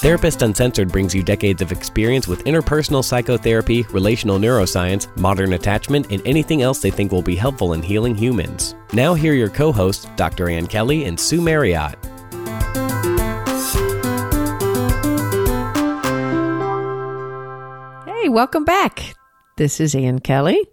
Therapist 0.00 0.40
Uncensored 0.40 0.88
brings 0.88 1.14
you 1.14 1.22
decades 1.22 1.60
of 1.60 1.72
experience 1.72 2.26
with 2.26 2.44
interpersonal 2.44 3.04
psychotherapy, 3.04 3.82
relational 3.90 4.38
neuroscience, 4.38 5.14
modern 5.18 5.52
attachment, 5.52 6.06
and 6.10 6.22
anything 6.26 6.62
else 6.62 6.78
they 6.78 6.90
think 6.90 7.12
will 7.12 7.20
be 7.20 7.36
helpful 7.36 7.74
in 7.74 7.82
healing 7.82 8.14
humans. 8.14 8.74
Now, 8.94 9.12
here 9.12 9.34
are 9.34 9.36
your 9.36 9.50
co 9.50 9.72
hosts, 9.72 10.06
Dr. 10.16 10.48
Ann 10.48 10.68
Kelly 10.68 11.04
and 11.04 11.20
Sue 11.20 11.42
Marriott. 11.42 11.98
Hey, 18.06 18.30
welcome 18.30 18.64
back. 18.64 19.14
This 19.58 19.80
is 19.80 19.94
Ann 19.94 20.20
Kelly. 20.20 20.66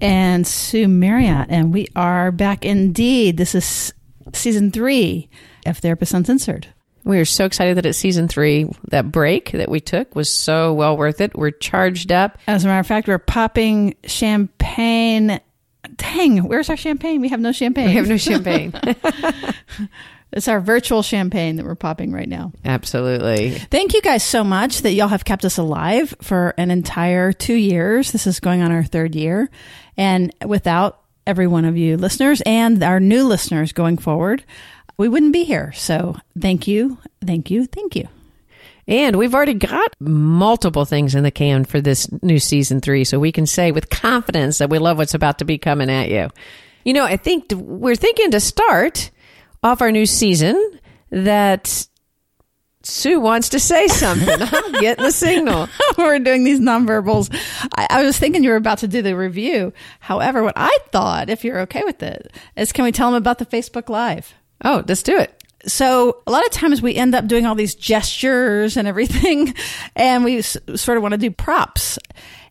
And 0.00 0.46
Sue 0.46 0.88
Marriott. 0.88 1.48
And 1.50 1.74
we 1.74 1.86
are 1.96 2.32
back 2.32 2.64
indeed. 2.64 3.36
This 3.36 3.54
is 3.54 3.92
season 4.32 4.70
three 4.70 5.28
of 5.66 5.76
Therapist 5.76 6.14
Uncensored. 6.14 6.68
We 7.04 7.18
are 7.18 7.24
so 7.24 7.44
excited 7.44 7.76
that 7.76 7.86
it's 7.86 7.98
season 7.98 8.28
three. 8.28 8.68
That 8.88 9.10
break 9.10 9.52
that 9.52 9.70
we 9.70 9.80
took 9.80 10.14
was 10.14 10.30
so 10.30 10.72
well 10.72 10.96
worth 10.96 11.20
it. 11.20 11.36
We're 11.36 11.50
charged 11.50 12.12
up. 12.12 12.38
As 12.46 12.64
a 12.64 12.68
matter 12.68 12.80
of 12.80 12.86
fact, 12.86 13.08
we're 13.08 13.18
popping 13.18 13.94
champagne. 14.04 15.40
Dang, 15.96 16.38
where's 16.46 16.68
our 16.68 16.76
champagne? 16.76 17.20
We 17.20 17.28
have 17.28 17.40
no 17.40 17.52
champagne. 17.52 17.88
We 17.88 17.94
have 17.94 18.08
no 18.08 18.18
champagne. 18.18 18.74
it's 20.32 20.46
our 20.46 20.60
virtual 20.60 21.02
champagne 21.02 21.56
that 21.56 21.64
we're 21.64 21.74
popping 21.74 22.12
right 22.12 22.28
now. 22.28 22.52
Absolutely. 22.64 23.50
Thank 23.50 23.94
you 23.94 24.02
guys 24.02 24.22
so 24.22 24.44
much 24.44 24.82
that 24.82 24.92
y'all 24.92 25.08
have 25.08 25.24
kept 25.24 25.44
us 25.44 25.56
alive 25.58 26.14
for 26.20 26.54
an 26.58 26.70
entire 26.70 27.32
two 27.32 27.54
years. 27.54 28.12
This 28.12 28.26
is 28.26 28.40
going 28.40 28.60
on 28.62 28.72
our 28.72 28.84
third 28.84 29.14
year. 29.14 29.50
And 29.96 30.34
without 30.44 31.00
every 31.26 31.46
one 31.46 31.64
of 31.64 31.76
you 31.76 31.96
listeners 31.96 32.42
and 32.46 32.82
our 32.82 33.00
new 33.00 33.24
listeners 33.24 33.72
going 33.72 33.98
forward, 33.98 34.44
we 35.00 35.08
wouldn't 35.08 35.32
be 35.32 35.44
here. 35.44 35.72
So 35.72 36.18
thank 36.38 36.68
you, 36.68 36.98
thank 37.24 37.50
you, 37.50 37.64
thank 37.64 37.96
you. 37.96 38.06
And 38.86 39.16
we've 39.16 39.34
already 39.34 39.54
got 39.54 39.96
multiple 39.98 40.84
things 40.84 41.14
in 41.14 41.24
the 41.24 41.30
can 41.30 41.64
for 41.64 41.80
this 41.80 42.06
new 42.22 42.38
season 42.38 42.82
three. 42.82 43.04
So 43.04 43.18
we 43.18 43.32
can 43.32 43.46
say 43.46 43.72
with 43.72 43.88
confidence 43.88 44.58
that 44.58 44.68
we 44.68 44.78
love 44.78 44.98
what's 44.98 45.14
about 45.14 45.38
to 45.38 45.46
be 45.46 45.56
coming 45.56 45.88
at 45.88 46.10
you. 46.10 46.28
You 46.84 46.92
know, 46.92 47.04
I 47.06 47.16
think 47.16 47.50
we're 47.50 47.96
thinking 47.96 48.32
to 48.32 48.40
start 48.40 49.10
off 49.62 49.80
our 49.80 49.90
new 49.90 50.04
season 50.04 50.78
that 51.08 51.88
Sue 52.82 53.20
wants 53.20 53.48
to 53.50 53.60
say 53.60 53.88
something. 53.88 54.36
I'm 54.38 54.72
getting 54.82 55.04
the 55.04 55.12
signal. 55.12 55.68
we're 55.96 56.18
doing 56.18 56.44
these 56.44 56.60
nonverbals. 56.60 57.34
I, 57.74 57.86
I 57.88 58.04
was 58.04 58.18
thinking 58.18 58.44
you 58.44 58.50
were 58.50 58.56
about 58.56 58.78
to 58.78 58.88
do 58.88 59.00
the 59.00 59.16
review. 59.16 59.72
However, 60.00 60.42
what 60.42 60.54
I 60.56 60.76
thought, 60.92 61.30
if 61.30 61.42
you're 61.42 61.60
okay 61.60 61.84
with 61.84 62.02
it, 62.02 62.34
is 62.54 62.70
can 62.70 62.84
we 62.84 62.92
tell 62.92 63.10
them 63.10 63.16
about 63.16 63.38
the 63.38 63.46
Facebook 63.46 63.88
Live? 63.88 64.34
Oh, 64.64 64.84
let's 64.86 65.02
do 65.02 65.16
it. 65.18 65.34
So 65.66 66.22
a 66.26 66.30
lot 66.30 66.44
of 66.46 66.52
times 66.52 66.80
we 66.80 66.94
end 66.94 67.14
up 67.14 67.26
doing 67.26 67.44
all 67.44 67.54
these 67.54 67.74
gestures 67.74 68.76
and 68.78 68.88
everything, 68.88 69.54
and 69.96 70.24
we 70.24 70.38
s- 70.38 70.56
sort 70.74 70.96
of 70.96 71.02
want 71.02 71.12
to 71.12 71.18
do 71.18 71.30
props. 71.30 71.98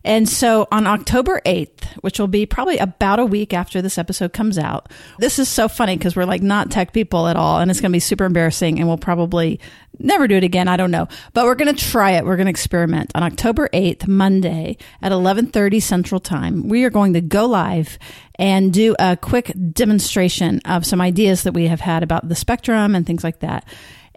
And 0.04 0.28
so 0.28 0.66
on 0.72 0.86
October 0.86 1.40
8th, 1.44 1.84
which 2.00 2.18
will 2.18 2.26
be 2.26 2.46
probably 2.46 2.78
about 2.78 3.18
a 3.18 3.26
week 3.26 3.52
after 3.52 3.82
this 3.82 3.98
episode 3.98 4.32
comes 4.32 4.58
out, 4.58 4.90
this 5.18 5.38
is 5.38 5.48
so 5.48 5.68
funny 5.68 5.96
because 5.96 6.16
we're 6.16 6.24
like 6.24 6.42
not 6.42 6.70
tech 6.70 6.92
people 6.92 7.28
at 7.28 7.36
all. 7.36 7.60
And 7.60 7.70
it's 7.70 7.80
going 7.80 7.90
to 7.90 7.96
be 7.96 8.00
super 8.00 8.24
embarrassing 8.24 8.78
and 8.78 8.88
we'll 8.88 8.96
probably 8.98 9.60
never 9.98 10.26
do 10.26 10.36
it 10.36 10.44
again. 10.44 10.68
I 10.68 10.76
don't 10.76 10.90
know, 10.90 11.08
but 11.34 11.44
we're 11.44 11.54
going 11.54 11.74
to 11.74 11.84
try 11.84 12.12
it. 12.12 12.24
We're 12.24 12.36
going 12.36 12.46
to 12.46 12.50
experiment 12.50 13.12
on 13.14 13.22
October 13.22 13.68
8th, 13.72 14.08
Monday 14.08 14.78
at 15.02 15.12
1130 15.12 15.80
central 15.80 16.20
time. 16.20 16.68
We 16.68 16.84
are 16.84 16.90
going 16.90 17.12
to 17.12 17.20
go 17.20 17.46
live 17.46 17.98
and 18.36 18.72
do 18.72 18.96
a 18.98 19.16
quick 19.16 19.52
demonstration 19.72 20.60
of 20.64 20.86
some 20.86 21.00
ideas 21.00 21.42
that 21.42 21.52
we 21.52 21.66
have 21.66 21.80
had 21.80 22.02
about 22.02 22.28
the 22.28 22.34
spectrum 22.34 22.94
and 22.94 23.06
things 23.06 23.22
like 23.22 23.40
that. 23.40 23.66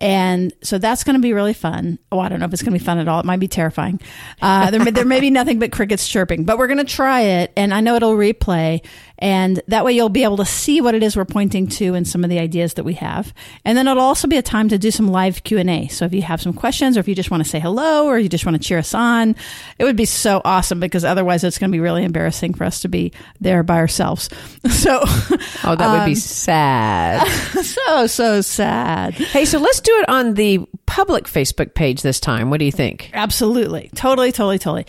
And 0.03 0.51
so 0.61 0.79
that's 0.79 1.05
going 1.05 1.15
to 1.15 1.21
be 1.21 1.31
really 1.31 1.53
fun. 1.53 1.97
Oh, 2.11 2.19
I 2.19 2.27
don't 2.27 2.41
know 2.41 2.45
if 2.45 2.51
it's 2.51 2.61
going 2.61 2.73
to 2.73 2.79
be 2.79 2.83
fun 2.83 2.99
at 2.99 3.07
all. 3.07 3.21
It 3.21 3.25
might 3.25 3.39
be 3.39 3.47
terrifying. 3.47 4.01
Uh, 4.41 4.69
there, 4.69 4.83
may, 4.83 4.91
there 4.91 5.05
may 5.05 5.21
be 5.21 5.29
nothing 5.29 5.59
but 5.59 5.71
crickets 5.71 6.05
chirping, 6.09 6.43
but 6.43 6.57
we're 6.57 6.67
going 6.67 6.79
to 6.79 6.83
try 6.83 7.21
it. 7.21 7.53
And 7.55 7.73
I 7.73 7.79
know 7.79 7.95
it'll 7.95 8.17
replay. 8.17 8.85
And 9.23 9.61
that 9.69 9.85
way 9.85 9.93
you'll 9.93 10.09
be 10.09 10.25
able 10.25 10.35
to 10.37 10.45
see 10.45 10.81
what 10.81 10.93
it 10.93 11.03
is 11.03 11.15
we're 11.15 11.23
pointing 11.23 11.67
to 11.67 11.93
and 11.93 12.05
some 12.05 12.25
of 12.25 12.29
the 12.29 12.39
ideas 12.39 12.73
that 12.73 12.83
we 12.83 12.95
have. 12.95 13.33
And 13.63 13.77
then 13.77 13.87
it'll 13.87 14.03
also 14.03 14.27
be 14.27 14.35
a 14.35 14.41
time 14.41 14.67
to 14.67 14.77
do 14.77 14.91
some 14.91 15.07
live 15.07 15.43
Q&A. 15.43 15.87
So 15.87 16.03
if 16.03 16.13
you 16.13 16.21
have 16.23 16.41
some 16.41 16.51
questions 16.51 16.97
or 16.97 16.99
if 16.99 17.07
you 17.07 17.15
just 17.15 17.31
want 17.31 17.41
to 17.41 17.49
say 17.49 17.61
hello 17.61 18.05
or 18.07 18.19
you 18.19 18.27
just 18.27 18.45
want 18.45 18.61
to 18.61 18.67
cheer 18.67 18.79
us 18.79 18.93
on, 18.93 19.37
it 19.79 19.85
would 19.85 19.95
be 19.95 20.03
so 20.03 20.41
awesome 20.43 20.81
because 20.81 21.05
otherwise 21.05 21.45
it's 21.45 21.57
going 21.57 21.71
to 21.71 21.75
be 21.75 21.79
really 21.79 22.03
embarrassing 22.03 22.55
for 22.55 22.65
us 22.65 22.81
to 22.81 22.89
be 22.89 23.13
there 23.39 23.63
by 23.63 23.77
ourselves. 23.77 24.29
So, 24.73 24.99
oh, 25.03 25.75
that 25.77 25.99
would 25.99 26.05
be 26.05 26.15
sad. 26.15 27.25
so, 27.63 28.07
so 28.07 28.41
sad. 28.41 29.13
Hey, 29.13 29.45
so 29.45 29.59
let's 29.59 29.79
do 29.79 29.92
it 29.99 30.09
on 30.09 30.33
the 30.35 30.65
public 30.85 31.25
Facebook 31.25 31.73
page 31.73 32.01
this 32.01 32.19
time. 32.19 32.49
What 32.49 32.59
do 32.59 32.65
you 32.65 32.71
think? 32.71 33.09
Absolutely. 33.13 33.89
Totally, 33.95 34.31
totally, 34.31 34.59
totally. 34.59 34.85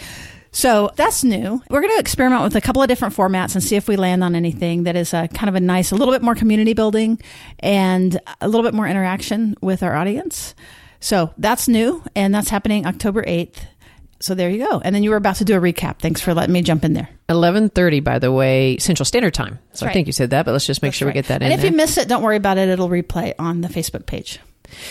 So 0.55 0.93
that's 0.95 1.25
new. 1.25 1.61
We're 1.69 1.81
going 1.81 1.93
to 1.95 1.99
experiment 1.99 2.45
with 2.45 2.55
a 2.55 2.61
couple 2.61 2.81
of 2.81 2.89
different 2.89 3.15
formats 3.15 3.55
and 3.55 3.65
see 3.65 3.75
if 3.75 3.89
we 3.89 3.97
land 3.97 4.23
on 4.23 4.37
anything 4.37 4.85
that 4.85 4.95
is 4.95 5.13
a 5.13 5.27
kind 5.29 5.49
of 5.49 5.57
a 5.57 5.61
nice, 5.61 5.91
a 5.91 5.97
little 5.97 6.15
bit 6.15 6.23
more 6.23 6.37
community 6.37 6.75
building 6.75 7.21
and 7.59 8.21
a 8.41 8.47
little 8.47 8.63
bit 8.63 8.73
more 8.73 8.87
interaction 8.87 9.57
with 9.61 9.83
our 9.83 9.97
audience. 9.97 10.55
So 11.01 11.35
that's 11.39 11.67
new 11.67 12.05
and 12.15 12.33
that's 12.33 12.51
happening 12.51 12.87
October 12.87 13.25
8th. 13.25 13.67
So 14.21 14.35
there 14.35 14.49
you 14.49 14.65
go. 14.65 14.81
And 14.83 14.95
then 14.95 15.03
you 15.03 15.11
were 15.11 15.17
about 15.17 15.37
to 15.37 15.45
do 15.45 15.57
a 15.57 15.61
recap. 15.61 15.99
Thanks 15.99 16.21
for 16.21 16.33
letting 16.33 16.53
me 16.53 16.63
jump 16.63 16.85
in 16.85 16.95
there. 16.95 17.09
11:30 17.29 18.03
by 18.03 18.19
the 18.19 18.33
way, 18.33 18.79
Central 18.79 19.05
Standard 19.05 19.35
Time. 19.35 19.59
So 19.73 19.85
right. 19.85 19.91
I 19.91 19.93
think 19.93 20.07
you 20.07 20.13
said 20.13 20.31
that, 20.31 20.47
but 20.47 20.53
let's 20.53 20.67
just 20.67 20.83
make 20.83 20.91
that's 20.91 20.99
sure 20.99 21.09
right. 21.09 21.15
we 21.15 21.19
get 21.19 21.29
that 21.29 21.43
and 21.43 21.45
in. 21.45 21.53
And 21.53 21.59
if 21.59 21.63
there. 21.63 21.71
you 21.73 21.77
miss 21.77 21.99
it, 21.99 22.09
don't 22.09 22.23
worry 22.23 22.37
about 22.37 22.59
it. 22.59 22.69
It'll 22.69 22.89
replay 22.89 23.35
on 23.39 23.61
the 23.61 23.69
Facebook 23.69 24.07
page. 24.07 24.39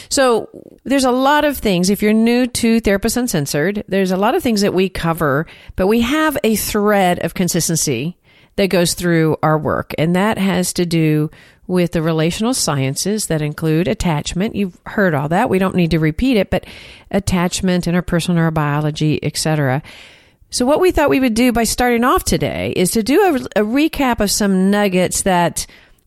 So 0.10 0.50
there's 0.84 1.04
a 1.04 1.12
lot 1.12 1.46
of 1.46 1.58
things. 1.58 1.90
If 1.90 2.02
you're 2.02 2.14
new 2.14 2.48
to 2.48 2.80
Therapist 2.80 3.18
Uncensored, 3.18 3.84
there's 3.88 4.12
a 4.12 4.18
lot 4.18 4.36
of 4.36 4.44
things 4.44 4.62
that 4.62 4.74
we 4.74 4.90
cover, 4.90 5.46
but 5.76 5.88
we 5.88 6.02
have 6.02 6.38
a 6.44 6.56
thread 6.56 7.20
of 7.20 7.34
consistency 7.34 8.18
that 8.56 8.68
goes 8.68 8.94
through 8.94 9.38
our 9.42 9.58
work. 9.58 9.94
And 9.98 10.16
that 10.16 10.38
has 10.38 10.74
to 10.74 10.86
do 10.86 11.32
with 11.66 11.94
the 11.94 12.02
relational 12.02 12.54
sciences 12.54 13.28
that 13.28 13.42
include 13.42 13.88
attachment. 13.88 14.56
You've 14.56 14.80
heard 14.86 15.14
all 15.14 15.30
that. 15.30 15.50
We 15.50 15.60
don't 15.60 15.76
need 15.76 15.92
to 15.92 16.00
repeat 16.00 16.38
it, 16.38 16.50
but 16.50 16.66
attachment, 17.10 17.86
interpersonal 17.86 18.36
neurobiology, 18.36 19.20
etc. 19.24 19.82
So 20.50 20.66
what 20.66 20.82
we 20.82 20.92
thought 20.92 21.10
we 21.10 21.20
would 21.20 21.34
do 21.34 21.52
by 21.52 21.64
starting 21.64 22.04
off 22.04 22.26
today 22.26 22.74
is 22.76 22.92
to 22.92 23.02
do 23.02 23.22
a, 23.56 23.62
a 23.62 23.66
recap 23.66 24.20
of 24.20 24.30
some 24.30 24.70
nuggets 24.70 25.24
that 25.24 25.66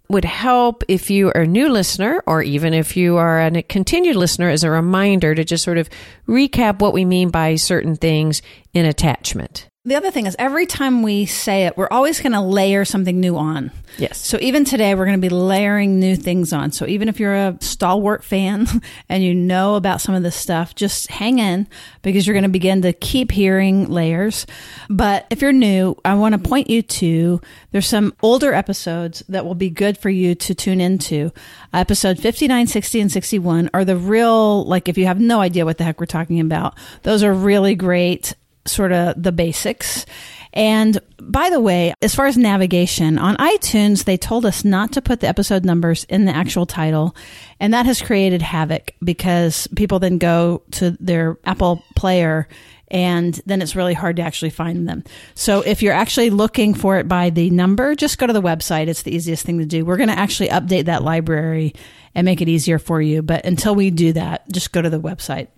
would 0.09 0.25
help 0.25 0.83
if 0.89 1.11
you 1.11 1.29
are 1.29 1.43
a 1.43 1.47
new 1.47 1.69
listener 1.69 2.23
or 2.27 2.43
even 2.43 2.75
if 2.75 2.97
you 2.97 3.17
are 3.17 3.41
a 3.41 3.63
continued 3.63 4.17
listener 4.17 4.49
as 4.49 4.65
a 4.65 4.71
reminder 4.71 5.35
to 5.35 5.45
just 5.45 5.65
sort 5.65 5.79
of 5.79 5.89
recap 6.29 6.81
what 6.81 6.93
we 6.93 7.05
mean 7.05 7.31
by 7.31 7.57
certain 7.57 7.97
things 7.97 8.43
in 8.73 8.85
attachment. 8.85 9.69
The 9.87 9.95
other 9.95 10.11
thing 10.11 10.27
is 10.27 10.35
every 10.37 10.67
time 10.67 11.05
we 11.05 11.27
say 11.27 11.67
it, 11.67 11.77
we're 11.77 11.87
always 11.93 12.19
going 12.19 12.33
to 12.33 12.41
layer 12.41 12.85
something 12.85 13.21
new 13.21 13.37
on. 13.37 13.71
Yes. 13.99 14.19
So 14.19 14.37
even 14.41 14.65
today, 14.65 14.97
we're 14.97 15.05
going 15.05 15.21
to 15.21 15.25
be 15.25 15.33
layering 15.33 16.01
new 16.01 16.17
things 16.17 16.53
on. 16.53 16.73
So 16.73 16.89
even 16.89 17.09
if 17.09 17.21
you're 17.21 17.37
a 17.37 17.57
stalwart 17.61 18.25
fan 18.25 18.67
and 19.09 19.23
you 19.23 19.33
know 19.33 19.77
about 19.77 20.01
some 20.01 20.17
of 20.17 20.25
this 20.25 20.35
stuff, 20.35 20.75
just 20.75 21.09
hang 21.09 21.39
in 21.39 21.69
because 22.03 22.27
you're 22.27 22.35
going 22.35 22.43
to 22.43 22.49
begin 22.49 22.83
to 22.83 22.93
keep 22.93 23.31
hearing 23.31 23.89
layers. 23.89 24.45
But 24.91 25.25
if 25.31 25.41
you're 25.41 25.53
new, 25.53 25.97
I 26.05 26.15
want 26.15 26.33
to 26.33 26.41
point 26.41 26.69
you 26.69 26.83
to 26.83 27.41
there's 27.71 27.87
some 27.87 28.13
older 28.23 28.53
episodes 28.53 29.23
that 29.29 29.47
will 29.47 29.55
be 29.55 29.71
good 29.71 29.97
for 29.99 30.11
you 30.11 30.35
to 30.35 30.53
tune 30.53 30.81
into. 30.81 31.33
Episode 31.73 32.19
59, 32.19 32.67
60, 32.67 33.01
and 33.03 33.13
61 33.13 33.71
are 33.73 33.85
the 33.85 33.97
real, 33.97 34.65
like 34.65 34.89
if 34.89 34.99
you 34.99 35.07
have 35.07 35.21
no 35.21 35.41
idea 35.41 35.65
what 35.65 35.79
the 35.79 35.85
heck 35.85 36.01
we're 36.01 36.07
talking 36.07 36.41
about, 36.41 36.77
those 37.05 37.23
are 37.23 37.33
really 37.33 37.77
great 37.77 38.35
sort 38.67 38.93
of 38.93 39.23
the 39.23 39.33
basics. 39.33 40.07
And 40.53 40.99
by 41.21 41.51
the 41.51 41.61
way, 41.61 41.93
as 42.01 42.15
far 42.15 42.27
as 42.27 42.39
navigation 42.39 43.19
on 43.19 43.37
iTunes, 43.37 44.05
they 44.05 44.17
told 44.17 44.47
us 44.47 44.65
not 44.65 44.93
to 44.93 45.03
put 45.03 45.21
the 45.21 45.29
episode 45.29 45.67
numbers 45.67 46.05
in 46.05 46.25
the 46.25 46.35
actual 46.35 46.65
title. 46.65 47.15
And 47.61 47.75
that 47.75 47.85
has 47.85 48.01
created 48.01 48.41
havoc 48.41 48.95
because 49.05 49.67
people 49.77 49.99
then 49.99 50.17
go 50.17 50.63
to 50.73 50.93
their 50.93 51.37
Apple 51.45 51.85
player 51.95 52.49
and 52.89 53.39
then 53.47 53.63
it's 53.63 53.77
really 53.77 53.95
hard 53.95 54.17
to 54.17 54.23
actually 54.23 54.51
find 54.51 54.89
them. 54.89 55.05
So 55.35 55.61
if 55.61 55.83
you're 55.83 55.93
actually 55.93 56.31
looking 56.31 56.73
for 56.73 56.99
it 56.99 57.09
by 57.09 57.31
the 57.31 57.51
number, 57.51 57.95
just 57.95 58.19
go 58.19 58.27
to 58.27 58.33
the 58.33 58.43
website. 58.43 58.87
It's 58.89 59.03
the 59.03 59.15
easiest 59.15 59.45
thing 59.45 59.59
to 59.59 59.67
do. 59.67 59.85
We're 59.85 59.97
going 59.97 60.09
to 60.09 60.19
actually 60.19 60.51
update 60.51 60.85
that 60.85 61.03
library 61.03 61.75
and 62.15 62.25
make 62.25 62.41
it 62.41 62.49
easier 62.49 62.79
for 62.79 63.03
you. 63.03 63.23
But 63.23 63.45
until 63.45 63.75
we 63.75 63.91
do 63.91 64.13
that, 64.13 64.49
just 64.51 64.73
go 64.73 64.81
to 64.81 64.89
the 64.89 65.01
website. 65.01 65.49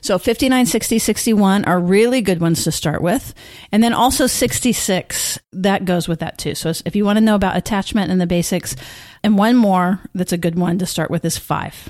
So 0.00 0.18
59, 0.18 0.66
60, 0.66 0.98
61 0.98 1.64
are 1.64 1.78
really 1.80 2.20
good 2.20 2.40
ones 2.40 2.64
to 2.64 2.72
start 2.72 3.02
with. 3.02 3.34
And 3.72 3.82
then 3.82 3.92
also 3.92 4.26
66, 4.26 5.38
that 5.52 5.84
goes 5.84 6.08
with 6.08 6.20
that 6.20 6.38
too. 6.38 6.54
So 6.54 6.72
if 6.84 6.96
you 6.96 7.04
want 7.04 7.16
to 7.16 7.24
know 7.24 7.34
about 7.34 7.56
attachment 7.56 8.10
and 8.10 8.20
the 8.20 8.26
basics, 8.26 8.76
and 9.22 9.38
one 9.38 9.56
more 9.56 10.00
that's 10.14 10.32
a 10.32 10.38
good 10.38 10.58
one 10.58 10.78
to 10.78 10.86
start 10.86 11.10
with 11.10 11.24
is 11.24 11.38
five. 11.38 11.88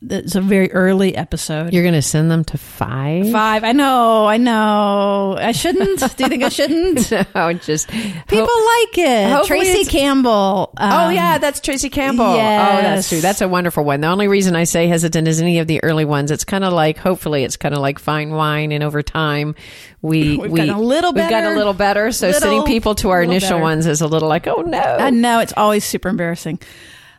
It's 0.00 0.36
a 0.36 0.40
very 0.40 0.70
early 0.72 1.16
episode. 1.16 1.72
You're 1.72 1.82
going 1.82 1.94
to 1.94 2.02
send 2.02 2.30
them 2.30 2.44
to 2.44 2.58
five? 2.58 3.30
Five. 3.32 3.64
I 3.64 3.72
know. 3.72 4.26
I 4.26 4.36
know. 4.36 5.36
I 5.36 5.50
shouldn't. 5.52 5.98
Do 5.98 6.22
you 6.24 6.28
think 6.28 6.44
I 6.44 6.48
shouldn't? 6.50 7.10
no, 7.34 7.52
just 7.54 7.88
people 7.88 8.38
like 8.38 8.96
it. 8.96 9.46
Tracy 9.46 9.84
Campbell. 9.84 10.72
Oh 10.78 11.06
um, 11.06 11.14
yeah, 11.14 11.38
that's 11.38 11.58
Tracy 11.60 11.90
Campbell. 11.90 12.24
Oh, 12.26 12.36
that's 12.36 13.08
true. 13.08 13.20
That's 13.20 13.40
a 13.40 13.48
wonderful 13.48 13.82
one. 13.84 14.00
The 14.00 14.06
only 14.06 14.28
reason 14.28 14.54
I 14.54 14.64
say 14.64 14.86
hesitant 14.86 15.26
is 15.26 15.40
any 15.40 15.58
of 15.58 15.66
the 15.66 15.82
early 15.82 16.04
ones. 16.04 16.30
It's 16.30 16.44
kind 16.44 16.62
of 16.64 16.72
like, 16.72 16.98
hopefully, 16.98 17.42
it's 17.42 17.56
kind 17.56 17.74
of 17.74 17.80
like 17.80 17.98
fine 17.98 18.30
wine, 18.30 18.70
and 18.70 18.84
over 18.84 19.02
time, 19.02 19.56
we 20.00 20.36
We've 20.38 20.50
we 20.52 20.60
gotten 20.60 20.74
a 20.74 20.80
little 20.80 21.12
We've 21.12 21.24
gotten 21.24 21.40
better. 21.42 21.54
a 21.54 21.58
little 21.58 21.74
better. 21.74 22.12
So 22.12 22.26
Little- 22.28 22.40
sending 22.40 22.64
people 22.64 22.94
to 22.96 23.10
our 23.10 23.22
initial 23.22 23.50
better. 23.50 23.62
ones 23.62 23.86
is 23.86 24.00
a 24.00 24.06
little 24.06 24.28
like, 24.28 24.46
oh 24.46 24.62
no. 24.62 24.78
I 24.78 25.10
know 25.10 25.40
it's 25.40 25.54
always 25.56 25.84
super 25.84 26.08
embarrassing. 26.08 26.60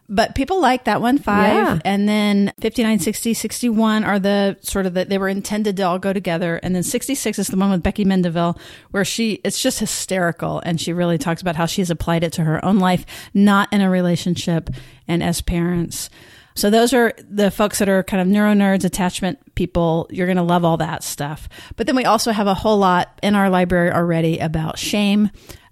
But 0.10 0.34
people 0.34 0.60
like 0.60 0.86
that 0.86 1.02
one, 1.02 1.20
five. 1.20 1.54
Yeah. 1.54 1.80
And 1.86 2.10
then 2.10 2.52
59, 2.60 3.00
60, 3.00 3.34
61 3.36 4.04
are 4.04 4.18
the 4.18 4.58
sort 4.62 4.88
of 4.88 4.96
that 4.96 5.10
they 5.10 5.20
were 5.20 5.30
intended 5.30 5.78
to 5.78 5.84
all 5.84 6.00
go 6.00 6.14
together. 6.14 6.60
And 6.64 6.76
then 6.76 6.82
66 6.82 7.38
is 7.38 7.48
the 7.48 7.58
one 7.58 7.70
with 7.70 7.84
Becky 7.84 8.06
Mandeville 8.06 8.58
where 8.90 9.06
she, 9.06 9.34
it's 9.44 9.62
just 9.62 9.80
hysterical. 9.80 10.62
And 10.66 10.82
she 10.82 10.94
really 10.94 11.20
talks 11.20 11.42
about 11.42 11.56
how 11.56 11.68
she's 11.68 11.92
applied 11.92 12.24
it 12.24 12.34
to 12.34 12.44
her 12.44 12.64
own 12.66 12.80
life, 12.80 13.06
not 13.36 13.72
in 13.72 13.82
a 13.82 13.90
relationship 13.90 14.72
and 15.08 15.22
as 15.22 15.42
parents. 15.42 16.10
So 16.56 16.70
those 16.70 16.92
are 16.92 17.14
the 17.30 17.52
folks 17.52 17.80
that 17.80 17.88
are 17.88 18.04
kind 18.04 18.20
of 18.20 18.28
neuro 18.28 18.54
nerds, 18.54 18.84
attachment 18.84 19.56
people. 19.56 20.08
You're 20.10 20.28
going 20.28 20.38
to 20.38 20.44
love 20.44 20.66
all 20.66 20.78
that 20.78 21.04
stuff. 21.04 21.48
But 21.76 21.86
then 21.86 21.96
we 21.96 22.06
also 22.06 22.32
have 22.32 22.48
a 22.48 22.54
whole 22.54 22.78
lot 22.78 23.18
in 23.24 23.36
our 23.36 23.50
library 23.50 23.92
already 23.92 24.40
about 24.40 24.78
shame, 24.78 25.30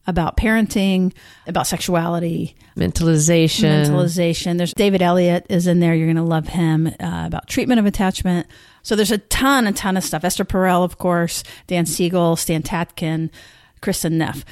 about 0.07 0.37
parenting, 0.37 1.13
about 1.45 1.67
sexuality, 1.67 2.55
Mentalization. 2.77 3.85
mentalization. 3.85 4.57
There's 4.57 4.73
David 4.73 5.01
Elliott 5.01 5.45
is 5.49 5.67
in 5.67 5.79
there. 5.79 5.93
You're 5.93 6.07
going 6.07 6.15
to 6.15 6.23
love 6.23 6.47
him 6.47 6.87
uh, 6.87 7.23
about 7.25 7.47
treatment 7.47 7.79
of 7.79 7.85
attachment. 7.85 8.47
So 8.83 8.95
there's 8.95 9.11
a 9.11 9.17
ton, 9.17 9.67
a 9.67 9.73
ton 9.73 9.97
of 9.97 10.03
stuff. 10.03 10.23
Esther 10.23 10.45
Perel, 10.45 10.83
of 10.83 10.97
course, 10.97 11.43
Dan 11.67 11.85
Siegel, 11.85 12.35
Stan 12.37 12.63
Tatkin, 12.63 13.29
Kristin 13.81 14.13
Neff. 14.13 14.45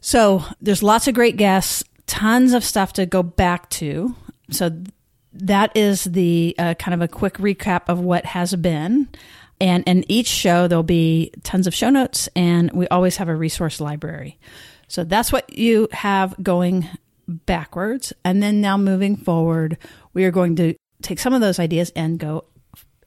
So 0.00 0.44
there's 0.60 0.82
lots 0.82 1.08
of 1.08 1.14
great 1.14 1.36
guests, 1.36 1.82
tons 2.06 2.52
of 2.52 2.64
stuff 2.64 2.92
to 2.94 3.06
go 3.06 3.22
back 3.22 3.68
to. 3.70 4.14
So 4.50 4.70
that 5.32 5.76
is 5.76 6.04
the 6.04 6.54
uh, 6.58 6.74
kind 6.74 6.94
of 6.94 7.02
a 7.02 7.08
quick 7.08 7.34
recap 7.34 7.82
of 7.88 7.98
what 8.00 8.24
has 8.24 8.54
been. 8.54 9.08
And 9.60 9.84
in 9.86 10.10
each 10.10 10.26
show, 10.28 10.68
there'll 10.68 10.82
be 10.82 11.32
tons 11.42 11.66
of 11.66 11.74
show 11.74 11.90
notes, 11.90 12.28
and 12.34 12.70
we 12.72 12.88
always 12.88 13.18
have 13.18 13.28
a 13.28 13.34
resource 13.34 13.78
library. 13.80 14.38
So 14.90 15.04
that's 15.04 15.30
what 15.30 15.56
you 15.56 15.86
have 15.92 16.34
going 16.42 16.88
backwards. 17.28 18.12
And 18.24 18.42
then 18.42 18.60
now 18.60 18.76
moving 18.76 19.16
forward, 19.16 19.78
we 20.12 20.24
are 20.24 20.32
going 20.32 20.56
to 20.56 20.74
take 21.00 21.20
some 21.20 21.32
of 21.32 21.40
those 21.40 21.60
ideas 21.60 21.92
and 21.94 22.18
go 22.18 22.44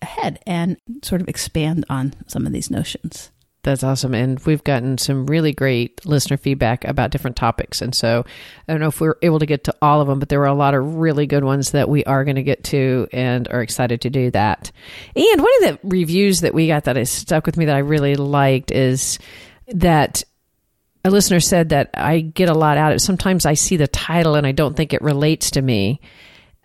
ahead 0.02 0.40
and 0.48 0.78
sort 1.04 1.20
of 1.20 1.28
expand 1.28 1.86
on 1.90 2.14
some 2.28 2.48
of 2.48 2.54
these 2.54 2.72
notions. 2.72 3.32
That's 3.64 3.84
awesome. 3.84 4.14
And 4.14 4.40
we've 4.46 4.64
gotten 4.64 4.98
some 4.98 5.26
really 5.26 5.52
great 5.52 6.06
listener 6.06 6.38
feedback 6.38 6.86
about 6.86 7.12
different 7.12 7.36
topics. 7.36 7.82
And 7.82 7.94
so 7.94 8.26
I 8.68 8.72
don't 8.72 8.80
know 8.80 8.88
if 8.88 9.02
we 9.02 9.10
are 9.10 9.18
able 9.22 9.40
to 9.40 9.46
get 9.46 9.66
to 9.66 9.76
all 9.82 10.00
of 10.00 10.08
them, 10.08 10.20
but 10.20 10.30
there 10.30 10.40
were 10.40 10.46
a 10.46 10.54
lot 10.54 10.76
of 10.76 10.96
really 10.96 11.28
good 11.28 11.44
ones 11.44 11.72
that 11.72 11.90
we 11.90 12.06
are 12.06 12.24
going 12.24 12.38
to 12.38 12.44
get 12.44 12.64
to 12.66 13.08
and 13.12 13.46
are 13.50 13.62
excited 13.62 14.00
to 14.02 14.10
do 14.10 14.32
that. 14.32 14.72
And 15.16 15.42
one 15.42 15.52
of 15.64 15.64
the 15.64 15.80
reviews 15.84 16.42
that 16.42 16.54
we 16.54 16.68
got 16.68 16.86
that 16.86 16.96
has 16.96 17.10
stuck 17.10 17.46
with 17.46 17.58
me 17.58 17.66
that 17.66 17.76
I 17.76 17.80
really 17.80 18.16
liked 18.16 18.72
is 18.72 19.20
that 19.68 20.24
a 21.04 21.10
listener 21.10 21.40
said 21.40 21.70
that 21.70 21.90
I 21.94 22.22
get 22.22 22.50
a 22.50 22.54
lot 22.54 22.78
out 22.78 22.92
of 22.92 22.98
it. 22.98 23.00
Sometimes 23.00 23.46
I 23.46 23.56
see 23.56 23.78
the 23.78 23.88
title 23.88 24.36
and 24.36 24.48
I 24.48 24.52
don't 24.52 24.76
think 24.76 24.94
it 24.94 25.02
relates 25.02 25.52
to 25.52 25.62
me. 25.62 26.00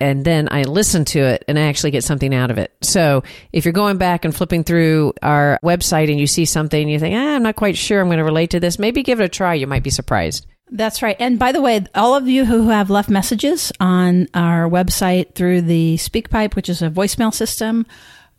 And 0.01 0.25
then 0.25 0.49
I 0.53 0.63
listen 0.63 1.05
to 1.07 1.19
it 1.19 1.45
and 1.49 1.59
I 1.59 1.63
actually 1.63 1.91
get 1.91 2.05
something 2.05 2.33
out 2.33 2.53
of 2.53 2.59
it. 2.59 2.73
So 2.83 3.25
if 3.53 3.65
you're 3.65 3.73
going 3.73 3.99
back 3.99 4.25
and 4.25 4.35
flipping 4.35 4.63
through 4.63 5.13
our 5.23 5.59
website 5.65 6.09
and 6.09 6.21
you 6.21 6.29
see 6.29 6.45
something 6.45 6.81
and 6.81 6.91
you 6.91 7.01
think, 7.01 7.17
ah, 7.17 7.35
I'm 7.35 7.43
not 7.43 7.57
quite 7.57 7.77
sure 7.77 8.01
I'm 8.01 8.07
going 8.07 8.19
to 8.19 8.25
relate 8.25 8.51
to 8.51 8.61
this, 8.61 8.79
maybe 8.79 9.03
give 9.03 9.21
it 9.21 9.25
a 9.25 9.29
try. 9.29 9.55
You 9.55 9.67
might 9.67 9.83
be 9.83 9.91
surprised. 9.91 10.47
That's 10.71 11.03
right. 11.03 11.17
And 11.19 11.39
by 11.39 11.51
the 11.51 11.63
way, 11.63 11.85
all 11.95 12.15
of 12.15 12.29
you 12.29 12.45
who 12.45 12.69
have 12.69 12.91
left 12.91 13.09
messages 13.09 13.73
on 13.81 14.29
our 14.35 14.69
website 14.69 15.35
through 15.35 15.63
the 15.63 15.97
SpeakPipe, 15.97 16.55
which 16.55 16.69
is 16.69 16.83
a 16.83 16.91
voicemail 16.91 17.35
system, 17.35 17.87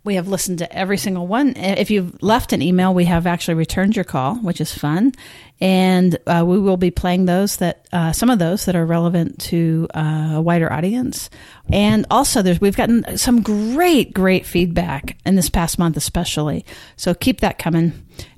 we 0.10 0.16
have 0.16 0.28
listened 0.28 0.58
to 0.58 0.76
every 0.76 0.98
single 0.98 1.28
one. 1.28 1.56
If 1.56 1.92
you've 1.92 2.24
left 2.24 2.52
an 2.52 2.64
email, 2.64 2.96
we 2.96 3.06
have 3.06 3.28
actually 3.28 3.54
returned 3.54 3.96
your 3.96 4.04
call, 4.06 4.38
which 4.38 4.60
is 4.60 4.76
fun. 4.76 5.14
And 5.62 6.18
uh, 6.26 6.44
we 6.48 6.58
will 6.58 6.78
be 6.78 6.90
playing 6.90 7.26
those 7.26 7.58
that, 7.58 7.88
uh, 7.94 8.12
some 8.12 8.32
of 8.32 8.40
those 8.40 8.66
that 8.66 8.76
are 8.76 8.88
relevant 8.88 9.38
to 9.50 9.88
uh, 9.94 10.32
a 10.38 10.42
wider 10.42 10.74
audience. 10.74 11.30
And 11.72 12.08
also, 12.10 12.42
there's, 12.42 12.60
we've 12.60 12.76
gotten 12.76 13.20
some 13.20 13.44
great, 13.44 14.12
great 14.12 14.48
feedback 14.48 15.16
in 15.28 15.36
this 15.36 15.52
past 15.52 15.78
month, 15.78 15.96
especially. 15.96 16.66
So 16.96 17.14
keep 17.14 17.42
that 17.42 17.60
coming, 17.60 17.94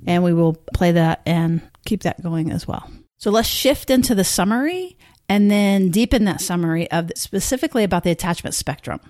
and 0.06 0.22
we 0.22 0.34
will 0.34 0.56
play 0.74 0.92
that 0.92 1.22
and 1.24 1.62
keep 1.86 2.02
that 2.02 2.22
going 2.22 2.52
as 2.52 2.68
well. 2.68 2.86
So 3.16 3.30
let's 3.30 3.48
shift 3.48 3.88
into 3.88 4.14
the 4.14 4.24
summary 4.24 4.98
and 5.26 5.50
then 5.50 5.88
deepen 5.88 6.24
that 6.24 6.42
summary 6.42 6.90
of 6.90 7.12
specifically 7.16 7.82
about 7.82 8.04
the 8.04 8.10
attachment 8.10 8.54
spectrum. 8.54 9.00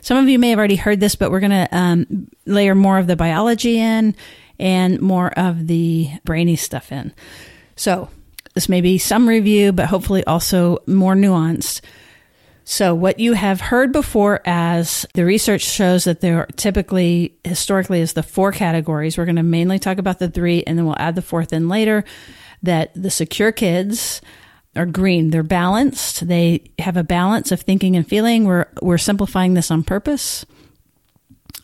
Some 0.00 0.18
of 0.18 0.28
you 0.28 0.38
may 0.38 0.50
have 0.50 0.58
already 0.58 0.76
heard 0.76 1.00
this, 1.00 1.14
but 1.14 1.30
we're 1.30 1.40
going 1.40 1.50
to 1.50 1.68
um, 1.70 2.28
layer 2.46 2.74
more 2.74 2.98
of 2.98 3.06
the 3.06 3.16
biology 3.16 3.78
in 3.78 4.14
and 4.58 5.00
more 5.00 5.28
of 5.38 5.66
the 5.66 6.10
brainy 6.24 6.56
stuff 6.56 6.92
in. 6.92 7.12
So 7.76 8.08
this 8.54 8.68
may 8.68 8.80
be 8.80 8.98
some 8.98 9.28
review, 9.28 9.72
but 9.72 9.86
hopefully 9.86 10.24
also 10.24 10.78
more 10.86 11.14
nuanced. 11.14 11.80
So, 12.64 12.94
what 12.94 13.18
you 13.18 13.32
have 13.32 13.62
heard 13.62 13.92
before 13.92 14.42
as 14.44 15.06
the 15.14 15.24
research 15.24 15.62
shows 15.62 16.04
that 16.04 16.20
there 16.20 16.40
are 16.40 16.48
typically, 16.56 17.34
historically, 17.42 18.02
is 18.02 18.12
the 18.12 18.22
four 18.22 18.52
categories. 18.52 19.16
We're 19.16 19.24
going 19.24 19.36
to 19.36 19.42
mainly 19.42 19.78
talk 19.78 19.96
about 19.96 20.18
the 20.18 20.28
three, 20.28 20.64
and 20.64 20.76
then 20.76 20.84
we'll 20.84 20.98
add 20.98 21.14
the 21.14 21.22
fourth 21.22 21.54
in 21.54 21.70
later. 21.70 22.04
That 22.62 22.90
the 22.94 23.10
secure 23.10 23.52
kids 23.52 24.20
are 24.78 24.86
green. 24.86 25.30
They're 25.30 25.42
balanced. 25.42 26.26
They 26.26 26.70
have 26.78 26.96
a 26.96 27.04
balance 27.04 27.52
of 27.52 27.60
thinking 27.60 27.96
and 27.96 28.06
feeling. 28.06 28.44
We're 28.44 28.66
we're 28.80 28.98
simplifying 28.98 29.54
this 29.54 29.70
on 29.70 29.82
purpose. 29.82 30.46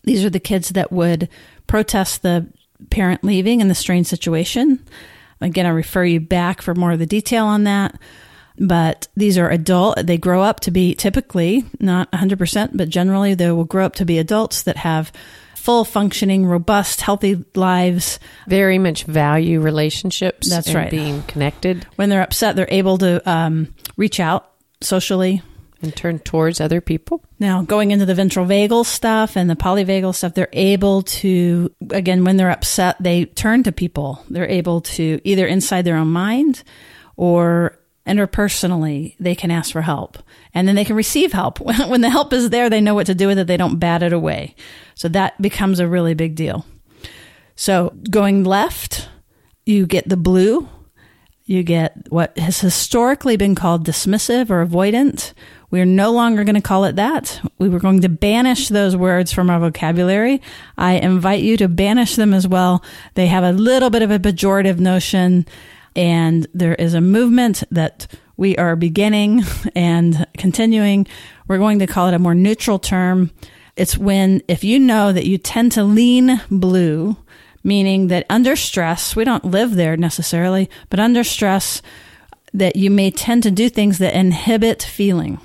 These 0.05 0.25
are 0.25 0.31
the 0.31 0.41
kids 0.41 0.71
that 0.71 0.93
would 0.93 1.29
protest 1.67 2.23
the 2.23 2.47
parent 2.91 3.25
leaving 3.25 3.61
in 3.61 3.69
the 3.69 3.75
strange 3.75 4.07
situation. 4.07 4.85
Again, 5.41 5.67
I 5.67 5.71
refer 5.71 6.05
you 6.05 6.21
back 6.21 6.61
for 6.61 6.75
more 6.75 6.93
of 6.93 6.99
the 6.99 7.07
detail 7.07 7.47
on 7.47 7.65
that 7.65 7.99
but 8.59 9.09
these 9.17 9.37
are 9.37 9.51
adult 9.51 10.07
they 10.07 10.17
grow 10.17 10.43
up 10.43 10.61
to 10.61 10.71
be 10.71 10.95
typically 10.95 11.65
not 11.81 12.11
100% 12.13 12.71
but 12.75 12.89
generally 12.89 13.35
they 13.35 13.51
will 13.51 13.65
grow 13.65 13.85
up 13.85 13.97
to 13.97 14.05
be 14.05 14.19
adults 14.19 14.63
that 14.63 14.77
have 14.77 15.13
full 15.65 15.87
functioning 15.87 16.45
robust 16.45 17.01
healthy 17.01 17.43
lives 17.55 18.19
Very 18.47 18.79
much 18.79 19.05
value 19.05 19.61
relationships. 19.61 20.51
That's 20.51 20.67
and 20.67 20.77
right. 20.77 20.91
Being 20.91 21.23
connected 21.23 21.87
when 21.97 22.11
they're 22.11 22.21
upset 22.23 22.55
they're 22.55 22.69
able 22.69 22.99
to 22.99 23.27
um, 23.29 23.75
reach 23.97 24.21
out 24.21 24.51
socially 24.83 25.41
and 25.81 25.97
turn 25.97 26.19
towards 26.19 26.61
other 26.61 26.83
people. 26.83 27.25
now 27.39 27.63
going 27.63 27.93
into 27.93 28.05
the 28.05 28.15
ventral 28.15 28.45
vagal 28.45 28.85
stuff 28.85 29.37
and 29.37 29.49
the 29.49 29.57
polyvagal 29.57 30.15
stuff 30.15 30.35
they're 30.35 30.49
able 30.53 31.01
to 31.03 31.71
again 31.91 32.25
when 32.25 32.37
they're 32.37 32.51
upset 32.51 32.97
they 33.01 33.25
turn 33.25 33.63
to 33.63 33.73
people 33.73 34.23
they're 34.29 34.49
able 34.49 34.83
to 34.83 35.19
either 35.25 35.47
inside 35.47 35.83
their 35.83 35.97
own 35.97 36.09
mind 36.09 36.63
or 37.17 37.79
interpersonally 38.07 39.17
they 39.19 39.35
can 39.35 39.51
ask 39.51 39.73
for 39.73 39.83
help 39.83 40.19
and 40.53 40.69
then 40.69 40.75
they 40.75 40.85
can 40.85 40.97
receive 40.97 41.33
help 41.33 41.61
when 41.89 42.01
the 42.01 42.11
help 42.11 42.33
is 42.33 42.51
there 42.51 42.69
they 42.69 42.81
know 42.81 42.95
what 42.95 43.07
to 43.07 43.15
do 43.15 43.27
with 43.27 43.39
it 43.39 43.47
they 43.47 43.57
don't 43.57 43.79
bat 43.79 44.03
it 44.03 44.13
away 44.13 44.55
so 44.95 45.09
that 45.09 45.41
becomes 45.41 45.81
a 45.81 45.89
really 45.89 46.15
big 46.15 46.35
deal 46.35 46.67
so 47.57 47.95
going 48.11 48.45
left 48.45 49.09
you 49.65 49.87
get 49.87 50.09
the 50.09 50.17
blue 50.17 50.69
you 51.47 51.63
get 51.63 52.11
what 52.11 52.37
has 52.39 52.61
historically 52.61 53.37
been 53.37 53.55
called 53.55 53.87
dismissive 53.87 54.49
or 54.49 54.65
avoidant. 54.65 55.35
We're 55.71 55.85
no 55.85 56.11
longer 56.11 56.43
going 56.43 56.55
to 56.55 56.63
call 56.63 56.85
it 56.85 56.97
that. 56.97 57.41
We 57.59 57.69
were 57.69 57.81
going 57.81 58.01
to 58.01 58.09
banish 58.09 58.69
those 58.69 58.97
words 58.97 59.33
from 59.33 59.51
our 59.51 59.59
vocabulary. 59.61 60.41
I 60.79 60.95
invite 60.95 61.43
you 61.43 61.57
to 61.59 61.69
banish 61.69 62.17
them 62.17 62.33
as 62.33 62.49
well. 62.49 62.83
They 63.15 63.27
have 63.27 63.45
a 63.45 63.53
little 63.53 63.91
bit 63.91 64.03
of 64.03 64.11
a 64.11 64.19
pejorative 64.19 64.79
notion, 64.79 65.45
and 65.97 66.47
there 66.53 66.75
is 66.75 66.95
a 66.95 67.01
movement 67.01 67.63
that 67.71 68.07
we 68.37 68.57
are 68.57 68.77
beginning 68.77 69.43
and 69.75 70.27
continuing. 70.37 71.07
We're 71.47 71.59
going 71.59 71.79
to 71.81 71.87
call 71.87 72.09
it 72.09 72.15
a 72.15 72.19
more 72.19 72.35
neutral 72.35 72.79
term. 72.79 73.31
It's 73.77 73.99
when, 73.99 74.43
if 74.49 74.65
you 74.65 74.79
know 74.79 75.13
that 75.13 75.27
you 75.27 75.39
tend 75.39 75.73
to 75.73 75.85
lean 75.85 76.41
blue, 76.51 77.17
meaning 77.63 78.09
that 78.09 78.27
under 78.31 78.57
stress, 78.57 79.17
we 79.17 79.25
don't 79.25 79.45
live 79.45 79.75
there 79.75 79.97
necessarily, 79.97 80.71
but 80.91 81.01
under 81.01 81.25
stress, 81.25 81.83
that 82.53 82.77
you 82.77 82.91
may 82.91 83.11
tend 83.11 83.43
to 83.43 83.51
do 83.51 83.69
things 83.69 83.99
that 83.99 84.15
inhibit 84.15 84.83
feeling. 84.83 85.41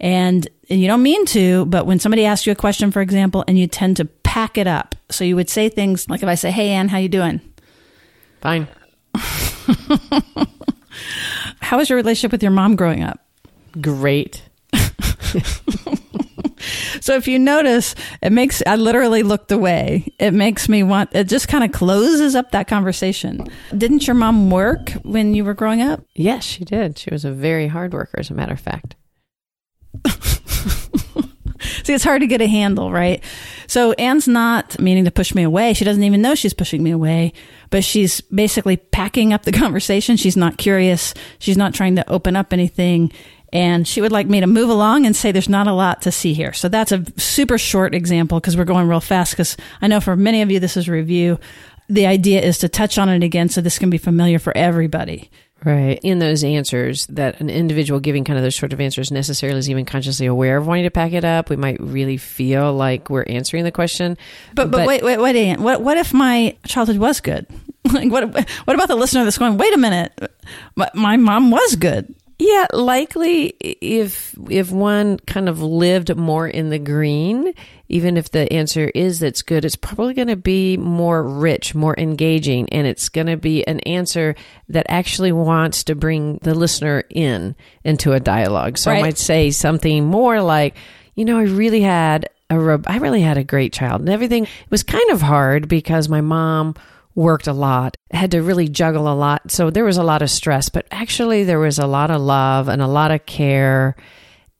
And 0.00 0.48
you 0.68 0.88
don't 0.88 1.02
mean 1.02 1.24
to, 1.26 1.66
but 1.66 1.86
when 1.86 2.00
somebody 2.00 2.24
asks 2.24 2.46
you 2.46 2.52
a 2.52 2.56
question, 2.56 2.90
for 2.90 3.00
example, 3.00 3.44
and 3.46 3.58
you 3.58 3.66
tend 3.66 3.98
to 3.98 4.04
pack 4.04 4.58
it 4.58 4.66
up. 4.66 4.96
So 5.10 5.22
you 5.22 5.36
would 5.36 5.48
say 5.48 5.68
things 5.68 6.08
like 6.10 6.22
if 6.22 6.28
I 6.28 6.34
say, 6.34 6.50
"Hey 6.50 6.70
Ann, 6.70 6.88
how 6.88 6.98
you 6.98 7.08
doing?" 7.08 7.40
Fine. 8.40 8.66
How 11.60 11.78
was 11.78 11.88
your 11.88 11.96
relationship 11.96 12.32
with 12.32 12.42
your 12.42 12.52
mom 12.52 12.76
growing 12.76 13.02
up? 13.02 13.20
Great. 13.80 14.42
So 17.00 17.14
if 17.16 17.28
you 17.28 17.38
notice, 17.38 17.94
it 18.22 18.32
makes 18.32 18.62
I 18.66 18.76
literally 18.76 19.22
looked 19.22 19.52
away. 19.52 20.08
It 20.18 20.32
makes 20.32 20.70
me 20.70 20.82
want 20.82 21.10
it 21.14 21.24
just 21.28 21.48
kind 21.48 21.62
of 21.62 21.70
closes 21.70 22.34
up 22.34 22.52
that 22.52 22.66
conversation. 22.66 23.46
Didn't 23.76 24.06
your 24.06 24.14
mom 24.14 24.50
work 24.50 24.90
when 25.02 25.34
you 25.34 25.44
were 25.44 25.52
growing 25.52 25.82
up? 25.82 26.02
Yes, 26.14 26.44
she 26.44 26.64
did. 26.64 26.98
She 26.98 27.10
was 27.10 27.26
a 27.26 27.30
very 27.30 27.66
hard 27.66 27.92
worker, 27.92 28.18
as 28.18 28.30
a 28.30 28.34
matter 28.34 28.54
of 28.54 28.60
fact. 28.60 28.96
See, 31.84 31.92
it's 31.92 32.04
hard 32.04 32.22
to 32.22 32.26
get 32.26 32.40
a 32.40 32.46
handle, 32.46 32.90
right? 32.90 33.22
So 33.66 33.92
Ann's 33.92 34.26
not 34.26 34.80
meaning 34.80 35.04
to 35.04 35.10
push 35.10 35.34
me 35.34 35.42
away. 35.42 35.74
She 35.74 35.84
doesn't 35.84 36.02
even 36.02 36.22
know 36.22 36.34
she's 36.34 36.54
pushing 36.54 36.82
me 36.82 36.90
away, 36.90 37.34
but 37.68 37.84
she's 37.84 38.22
basically 38.22 38.78
packing 38.78 39.32
up 39.34 39.42
the 39.42 39.52
conversation. 39.64 40.16
She's 40.16 40.36
not 40.36 40.56
curious. 40.56 41.12
She's 41.38 41.58
not 41.58 41.74
trying 41.74 41.96
to 41.96 42.10
open 42.10 42.36
up 42.36 42.52
anything. 42.52 43.12
And 43.52 43.86
she 43.86 44.00
would 44.00 44.12
like 44.12 44.26
me 44.26 44.40
to 44.40 44.46
move 44.46 44.70
along 44.70 45.06
and 45.06 45.14
say 45.14 45.30
there's 45.30 45.48
not 45.48 45.68
a 45.68 45.72
lot 45.72 46.02
to 46.02 46.10
see 46.10 46.32
here. 46.32 46.52
So 46.54 46.68
that's 46.68 46.90
a 46.90 47.04
super 47.18 47.58
short 47.58 47.94
example 47.94 48.40
because 48.40 48.56
we're 48.56 48.64
going 48.64 48.88
real 48.88 49.00
fast 49.00 49.32
because 49.32 49.56
I 49.80 49.86
know 49.86 50.00
for 50.00 50.16
many 50.16 50.42
of 50.42 50.50
you 50.50 50.58
this 50.58 50.76
is 50.76 50.88
review. 50.88 51.38
The 51.88 52.06
idea 52.06 52.40
is 52.40 52.58
to 52.58 52.68
touch 52.68 52.96
on 52.98 53.10
it 53.10 53.22
again 53.22 53.50
so 53.50 53.60
this 53.60 53.78
can 53.78 53.90
be 53.90 53.98
familiar 53.98 54.38
for 54.38 54.56
everybody. 54.56 55.30
Right. 55.64 55.98
In 56.02 56.18
those 56.18 56.44
answers, 56.44 57.06
that 57.06 57.40
an 57.40 57.48
individual 57.48 57.98
giving 57.98 58.24
kind 58.24 58.36
of 58.36 58.42
those 58.42 58.54
sort 58.54 58.74
of 58.74 58.80
answers 58.80 59.10
necessarily 59.10 59.58
is 59.58 59.70
even 59.70 59.86
consciously 59.86 60.26
aware 60.26 60.58
of 60.58 60.66
wanting 60.66 60.84
to 60.84 60.90
pack 60.90 61.12
it 61.12 61.24
up. 61.24 61.48
We 61.48 61.56
might 61.56 61.80
really 61.80 62.18
feel 62.18 62.74
like 62.74 63.08
we're 63.08 63.24
answering 63.24 63.64
the 63.64 63.72
question. 63.72 64.18
But 64.54 64.70
but, 64.70 64.86
wait 64.86 65.02
wait 65.02 65.18
wait 65.18 65.36
Ann, 65.36 65.62
what 65.62 65.80
what 65.80 65.96
if 65.96 66.12
my 66.12 66.56
childhood 66.66 66.98
was 66.98 67.20
good? 67.20 67.46
like 67.92 68.10
what 68.10 68.34
what 68.34 68.74
about 68.74 68.88
the 68.88 68.96
listener 68.96 69.24
that's 69.24 69.38
going? 69.38 69.56
Wait 69.56 69.72
a 69.72 69.78
minute, 69.78 70.12
my, 70.76 70.90
my 70.92 71.16
mom 71.16 71.50
was 71.50 71.76
good. 71.76 72.14
Yeah, 72.38 72.66
likely 72.72 73.54
if 73.60 74.34
if 74.50 74.72
one 74.72 75.18
kind 75.20 75.48
of 75.48 75.62
lived 75.62 76.14
more 76.16 76.48
in 76.48 76.70
the 76.70 76.80
green, 76.80 77.54
even 77.88 78.16
if 78.16 78.30
the 78.32 78.52
answer 78.52 78.90
is 78.92 79.20
that's 79.20 79.42
good, 79.42 79.64
it's 79.64 79.76
probably 79.76 80.14
going 80.14 80.28
to 80.28 80.36
be 80.36 80.76
more 80.76 81.22
rich, 81.22 81.76
more 81.76 81.94
engaging, 81.96 82.68
and 82.70 82.88
it's 82.88 83.08
going 83.08 83.28
to 83.28 83.36
be 83.36 83.64
an 83.68 83.78
answer 83.80 84.34
that 84.68 84.86
actually 84.88 85.30
wants 85.30 85.84
to 85.84 85.94
bring 85.94 86.38
the 86.42 86.54
listener 86.54 87.04
in 87.08 87.54
into 87.84 88.12
a 88.12 88.20
dialogue. 88.20 88.78
So 88.78 88.90
Right. 88.90 88.98
I 88.98 89.02
might 89.02 89.18
say 89.18 89.52
something 89.52 90.04
more 90.04 90.42
like, 90.42 90.76
you 91.14 91.24
know, 91.24 91.38
I 91.38 91.44
really 91.44 91.82
had 91.82 92.28
a 92.50 92.80
I 92.86 92.96
really 92.98 93.22
had 93.22 93.38
a 93.38 93.44
great 93.44 93.72
child, 93.72 94.00
and 94.00 94.10
everything 94.10 94.48
was 94.70 94.82
kind 94.82 95.10
of 95.10 95.22
hard 95.22 95.68
because 95.68 96.08
my 96.08 96.20
mom 96.20 96.74
worked 97.14 97.46
a 97.46 97.52
lot, 97.52 97.96
had 98.10 98.32
to 98.32 98.42
really 98.42 98.68
juggle 98.68 99.12
a 99.12 99.14
lot. 99.14 99.50
So 99.50 99.70
there 99.70 99.84
was 99.84 99.96
a 99.96 100.02
lot 100.02 100.22
of 100.22 100.30
stress, 100.30 100.68
but 100.68 100.86
actually 100.90 101.44
there 101.44 101.60
was 101.60 101.78
a 101.78 101.86
lot 101.86 102.10
of 102.10 102.20
love 102.20 102.68
and 102.68 102.82
a 102.82 102.88
lot 102.88 103.10
of 103.10 103.26
care 103.26 103.96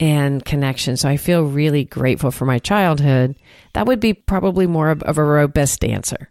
and 0.01 0.45
connection. 0.45 0.97
So 0.97 1.09
I 1.09 1.17
feel 1.17 1.45
really 1.45 1.85
grateful 1.85 2.31
for 2.31 2.47
my 2.47 2.59
childhood. 2.59 3.37
That 3.73 3.87
would 3.87 4.01
be 4.01 4.13
probably 4.13 4.67
more 4.67 4.91
of, 4.91 5.03
a 5.07 5.23
robust 5.23 5.85
answer. 5.85 6.31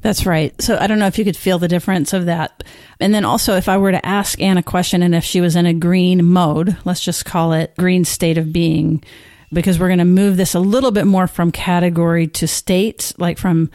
That's 0.00 0.26
right. 0.26 0.60
So 0.60 0.76
I 0.78 0.86
don't 0.86 0.98
know 0.98 1.06
if 1.06 1.18
you 1.18 1.24
could 1.24 1.36
feel 1.36 1.58
the 1.58 1.66
difference 1.66 2.12
of 2.12 2.26
that. 2.26 2.62
And 3.00 3.14
then 3.14 3.24
also, 3.24 3.56
if 3.56 3.70
I 3.70 3.78
were 3.78 3.92
to 3.92 4.04
ask 4.04 4.38
Ann 4.38 4.58
a 4.58 4.62
question 4.62 5.02
and 5.02 5.14
if 5.14 5.24
she 5.24 5.40
was 5.40 5.56
in 5.56 5.64
a 5.64 5.72
green 5.72 6.26
mode, 6.26 6.76
let's 6.84 7.00
just 7.00 7.24
call 7.24 7.54
it 7.54 7.74
green 7.78 8.04
state 8.04 8.36
of 8.36 8.52
being, 8.52 9.02
because 9.50 9.78
we're 9.78 9.88
going 9.88 9.98
to 10.00 10.04
move 10.04 10.36
this 10.36 10.54
a 10.54 10.60
little 10.60 10.90
bit 10.90 11.06
more 11.06 11.26
from 11.26 11.50
category 11.50 12.26
to 12.26 12.46
state, 12.46 13.14
like 13.16 13.38
from 13.38 13.70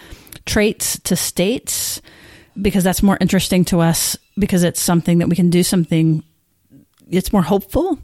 traits 0.49 0.99
to 0.99 1.15
states, 1.15 2.01
because 2.59 2.83
that's 2.83 3.03
more 3.03 3.17
interesting 3.21 3.63
to 3.65 3.79
us 3.79 4.17
because 4.37 4.63
it's 4.63 4.81
something 4.81 5.19
that 5.19 5.29
we 5.29 5.35
can 5.35 5.49
do 5.49 5.63
something, 5.63 6.23
it's 7.09 7.31
more 7.31 7.41
hopeful. 7.41 7.99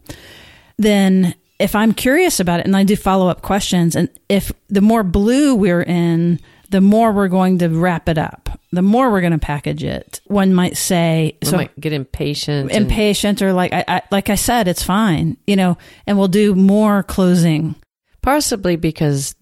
Then 0.77 1.35
if 1.59 1.75
I'm 1.75 1.93
curious 1.93 2.39
about 2.39 2.59
it 2.59 2.65
and 2.65 2.75
I 2.75 2.83
do 2.83 2.95
follow 2.95 3.27
up 3.27 3.41
questions, 3.41 3.95
and 3.95 4.09
if 4.29 4.51
the 4.69 4.81
more 4.81 5.03
blue 5.03 5.55
we're 5.55 5.81
in, 5.83 6.39
the 6.69 6.81
more 6.81 7.11
we're 7.11 7.27
going 7.29 7.59
to 7.59 7.69
wrap 7.69 8.09
it 8.09 8.17
up, 8.17 8.49
the 8.71 8.81
more 8.81 9.09
we're 9.09 9.21
going 9.21 9.31
to 9.31 9.37
package 9.39 9.83
it. 9.83 10.19
One 10.25 10.53
might 10.53 10.75
say, 10.77 11.37
We 11.41 11.47
so 11.47 11.57
might 11.57 11.79
get 11.79 11.93
impatient. 11.93 12.71
and- 12.71 12.83
impatient 12.85 13.41
or 13.41 13.53
like 13.53 13.71
I, 13.73 13.85
I 13.87 14.01
like 14.11 14.29
I 14.29 14.35
said, 14.35 14.67
it's 14.67 14.83
fine, 14.83 15.37
you 15.47 15.55
know, 15.55 15.77
and 16.05 16.17
we'll 16.17 16.27
do 16.27 16.55
more 16.55 17.03
closing. 17.03 17.75
Possibly 18.21 18.75
because 18.75 19.35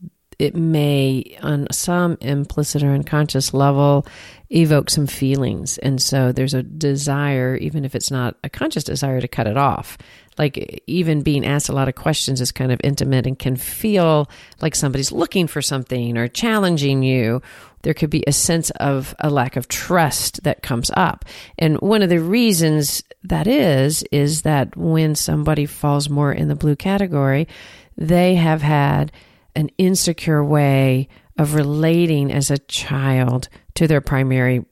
it 0.43 0.55
may, 0.55 1.37
on 1.41 1.67
some 1.71 2.17
implicit 2.19 2.83
or 2.83 2.91
unconscious 2.91 3.53
level, 3.53 4.05
evoke 4.49 4.89
some 4.89 5.07
feelings. 5.07 5.77
And 5.77 6.01
so 6.01 6.33
there's 6.33 6.53
a 6.53 6.61
desire, 6.61 7.55
even 7.55 7.85
if 7.85 7.95
it's 7.95 8.11
not 8.11 8.35
a 8.43 8.49
conscious 8.49 8.83
desire, 8.83 9.21
to 9.21 9.27
cut 9.27 9.47
it 9.47 9.55
off. 9.55 9.97
Like 10.37 10.83
even 10.85 11.21
being 11.21 11.45
asked 11.45 11.69
a 11.69 11.73
lot 11.73 11.87
of 11.87 11.95
questions 11.95 12.41
is 12.41 12.51
kind 12.51 12.73
of 12.73 12.81
intimate 12.83 13.25
and 13.25 13.39
can 13.39 13.55
feel 13.55 14.29
like 14.61 14.75
somebody's 14.75 15.13
looking 15.13 15.47
for 15.47 15.61
something 15.61 16.17
or 16.17 16.27
challenging 16.27 17.03
you. 17.03 17.41
There 17.83 17.93
could 17.93 18.09
be 18.09 18.25
a 18.27 18.33
sense 18.33 18.69
of 18.71 19.15
a 19.19 19.29
lack 19.29 19.55
of 19.55 19.69
trust 19.69 20.43
that 20.43 20.61
comes 20.61 20.91
up. 20.95 21.23
And 21.57 21.79
one 21.79 22.01
of 22.01 22.09
the 22.09 22.19
reasons 22.19 23.01
that 23.23 23.47
is, 23.47 24.03
is 24.11 24.41
that 24.41 24.75
when 24.75 25.15
somebody 25.15 25.65
falls 25.65 26.09
more 26.09 26.33
in 26.33 26.49
the 26.49 26.55
blue 26.55 26.75
category, 26.75 27.47
they 27.95 28.35
have 28.35 28.61
had 28.61 29.11
an 29.55 29.69
insecure 29.77 30.43
way 30.43 31.07
of 31.37 31.55
relating 31.55 32.31
as 32.31 32.51
a 32.51 32.57
child 32.57 33.49
to 33.75 33.87
their 33.87 34.01
primary 34.01 34.65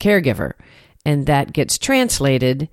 caregiver. 0.00 0.52
And 1.04 1.26
that 1.26 1.52
gets 1.52 1.78
translated 1.78 2.68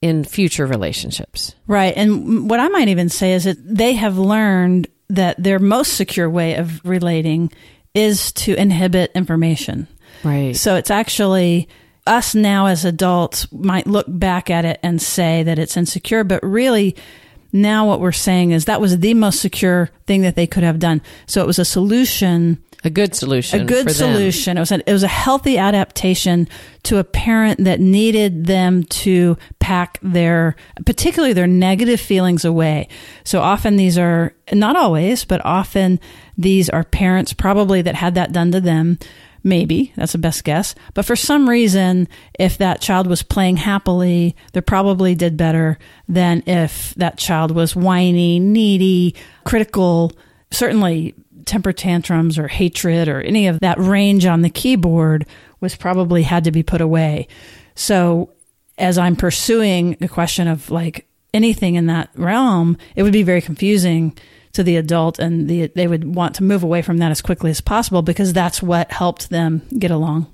in 0.00 0.24
future 0.24 0.66
relationships. 0.66 1.54
Right. 1.66 1.94
And 1.96 2.48
what 2.48 2.60
I 2.60 2.68
might 2.68 2.88
even 2.88 3.08
say 3.08 3.32
is 3.32 3.44
that 3.44 3.56
they 3.62 3.94
have 3.94 4.16
learned 4.16 4.88
that 5.08 5.42
their 5.42 5.58
most 5.58 5.94
secure 5.94 6.30
way 6.30 6.54
of 6.54 6.84
relating 6.84 7.50
is 7.94 8.32
to 8.32 8.54
inhibit 8.54 9.10
information. 9.14 9.88
Right. 10.22 10.54
So 10.54 10.76
it's 10.76 10.90
actually 10.90 11.68
us 12.06 12.34
now 12.34 12.66
as 12.66 12.84
adults 12.84 13.50
might 13.52 13.86
look 13.86 14.06
back 14.08 14.50
at 14.50 14.64
it 14.64 14.78
and 14.82 15.00
say 15.00 15.42
that 15.42 15.58
it's 15.58 15.76
insecure, 15.76 16.24
but 16.24 16.42
really 16.42 16.96
now 17.52 17.86
what 17.86 18.00
we're 18.00 18.12
saying 18.12 18.50
is 18.50 18.64
that 18.66 18.80
was 18.80 18.98
the 18.98 19.14
most 19.14 19.40
secure 19.40 19.90
thing 20.06 20.22
that 20.22 20.36
they 20.36 20.46
could 20.46 20.62
have 20.62 20.78
done. 20.78 21.00
So 21.26 21.42
it 21.42 21.46
was 21.46 21.58
a 21.58 21.64
solution 21.64 22.62
A 22.84 22.90
good 22.90 23.14
solution. 23.14 23.60
a 23.60 23.64
good 23.64 23.86
for 23.88 23.92
them. 23.92 24.14
solution. 24.14 24.56
It 24.56 24.60
was 24.60 24.72
a, 24.72 24.88
it 24.88 24.92
was 24.92 25.02
a 25.02 25.08
healthy 25.08 25.58
adaptation 25.58 26.48
to 26.84 26.98
a 26.98 27.04
parent 27.04 27.64
that 27.64 27.80
needed 27.80 28.46
them 28.46 28.84
to 28.84 29.36
pack 29.58 29.98
their, 30.02 30.56
particularly 30.86 31.32
their 31.32 31.46
negative 31.46 32.00
feelings 32.00 32.44
away. 32.44 32.88
So 33.24 33.40
often 33.40 33.76
these 33.76 33.98
are 33.98 34.34
not 34.52 34.76
always, 34.76 35.24
but 35.24 35.44
often 35.44 35.98
these 36.36 36.68
are 36.70 36.84
parents 36.84 37.32
probably 37.32 37.82
that 37.82 37.94
had 37.96 38.14
that 38.14 38.32
done 38.32 38.52
to 38.52 38.60
them. 38.60 38.98
Maybe 39.44 39.92
that's 39.96 40.12
the 40.12 40.18
best 40.18 40.44
guess. 40.44 40.74
But 40.94 41.04
for 41.04 41.16
some 41.16 41.48
reason, 41.48 42.08
if 42.38 42.58
that 42.58 42.80
child 42.80 43.06
was 43.06 43.22
playing 43.22 43.58
happily, 43.58 44.36
they 44.52 44.60
probably 44.60 45.14
did 45.14 45.36
better 45.36 45.78
than 46.08 46.42
if 46.46 46.94
that 46.96 47.18
child 47.18 47.52
was 47.52 47.76
whiny, 47.76 48.40
needy, 48.40 49.14
critical, 49.44 50.12
certainly 50.50 51.14
temper 51.44 51.72
tantrums 51.72 52.38
or 52.38 52.48
hatred 52.48 53.08
or 53.08 53.20
any 53.22 53.46
of 53.46 53.60
that 53.60 53.78
range 53.78 54.26
on 54.26 54.42
the 54.42 54.50
keyboard 54.50 55.26
was 55.60 55.74
probably 55.74 56.22
had 56.22 56.44
to 56.44 56.50
be 56.50 56.62
put 56.62 56.80
away. 56.80 57.26
So 57.74 58.32
as 58.76 58.98
I'm 58.98 59.16
pursuing 59.16 59.96
the 59.98 60.08
question 60.08 60.46
of 60.46 60.70
like 60.70 61.06
anything 61.32 61.76
in 61.76 61.86
that 61.86 62.10
realm, 62.14 62.76
it 62.96 63.02
would 63.02 63.12
be 63.12 63.22
very 63.22 63.40
confusing 63.40 64.16
to 64.58 64.62
the 64.64 64.76
adult 64.76 65.18
and 65.18 65.48
the, 65.48 65.68
they 65.74 65.86
would 65.86 66.14
want 66.14 66.34
to 66.36 66.42
move 66.42 66.62
away 66.62 66.82
from 66.82 66.98
that 66.98 67.10
as 67.10 67.22
quickly 67.22 67.50
as 67.50 67.60
possible 67.60 68.02
because 68.02 68.32
that's 68.32 68.60
what 68.62 68.90
helped 68.92 69.30
them 69.30 69.62
get 69.78 69.90
along 69.90 70.26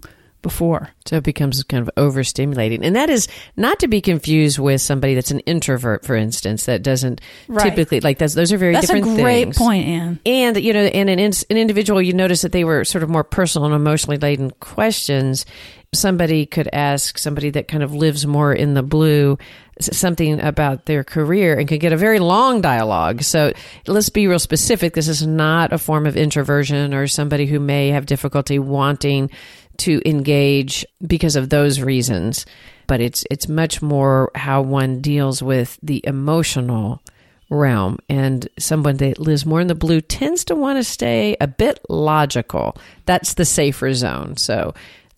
before. 0.43 0.90
So 1.07 1.16
it 1.16 1.25
becomes 1.25 1.62
kind 1.62 1.87
of 1.87 1.95
overstimulating. 1.97 2.81
And 2.83 2.95
that 2.97 3.09
is 3.09 3.28
not 3.57 3.78
to 3.81 3.88
be 3.88 4.00
confused 4.02 4.59
with 4.59 4.81
somebody 4.83 5.14
that's 5.14 5.31
an 5.31 5.40
introvert, 5.40 6.04
for 6.04 6.14
instance, 6.16 6.66
that 6.66 6.83
doesn't 6.83 7.21
Right. 7.49 7.64
typically, 7.71 8.00
like 8.00 8.19
those, 8.19 8.35
those 8.35 8.52
are 8.52 8.59
very 8.59 8.75
That's 8.75 8.90
a 8.90 8.95
different 8.95 9.16
great 9.21 9.45
things. 9.45 9.59
point, 9.59 9.87
Ann. 9.87 10.21
And 10.26 10.57
you 10.62 10.73
know, 10.75 10.81
and 10.85 11.09
an, 11.09 11.19
an 11.19 11.57
individual, 11.57 12.02
you 12.02 12.12
notice 12.12 12.43
that 12.43 12.52
they 12.52 12.64
were 12.64 12.85
sort 12.85 13.02
of 13.02 13.09
more 13.09 13.25
personal 13.25 13.64
and 13.66 13.75
emotionally 13.75 14.19
laden 14.19 14.50
questions. 14.61 15.47
Somebody 15.95 16.47
could 16.47 16.69
ask 16.73 17.19
somebody 17.19 17.51
that 17.51 17.69
kind 17.69 17.83
of 17.83 17.95
lives 17.95 18.27
more 18.27 18.53
in 18.53 18.75
the 18.75 18.83
blue 18.83 19.39
something 19.81 20.41
about 20.41 20.87
their 20.87 21.03
career 21.03 21.59
and 21.59 21.69
could 21.69 21.81
get 21.81 21.93
a 21.93 21.97
very 21.97 22.19
long 22.19 22.61
dialogue. 22.61 23.23
So 23.23 23.53
let's 23.87 24.09
be 24.09 24.27
real 24.27 24.39
specific. 24.39 24.95
This 24.95 25.09
is 25.09 25.27
not 25.27 25.73
a 25.73 25.79
form 25.79 26.07
of 26.07 26.17
introversion 26.17 26.95
or 26.95 27.07
somebody 27.07 27.47
who 27.47 27.59
may 27.59 27.89
have 27.89 28.07
difficulty 28.07 28.59
wanting 28.59 29.31
to 29.79 30.01
engage 30.09 30.87
because 31.05 31.37
of 31.37 31.51
those 31.51 31.81
reasons. 31.81 32.47
But 32.87 33.01
it's 33.01 33.25
it's 33.31 33.49
much 33.49 33.83
more 33.83 34.31
how 34.35 34.63
one 34.63 35.01
deals 35.01 35.43
with 35.43 35.79
the 35.83 36.03
emotional 36.07 37.03
realm. 37.51 37.99
And 38.09 38.49
someone 38.59 38.99
that 38.99 39.19
lives 39.19 39.47
more 39.47 39.61
in 39.61 39.67
the 39.67 39.75
blue 39.75 40.01
tends 40.01 40.45
to 40.45 40.55
want 40.55 40.79
to 40.79 40.85
stay 40.85 41.37
a 41.41 41.47
bit 41.47 41.81
logical. 41.89 42.77
That's 43.07 43.35
the 43.35 43.45
safer 43.45 43.93
zone. 43.95 44.37
So 44.37 44.75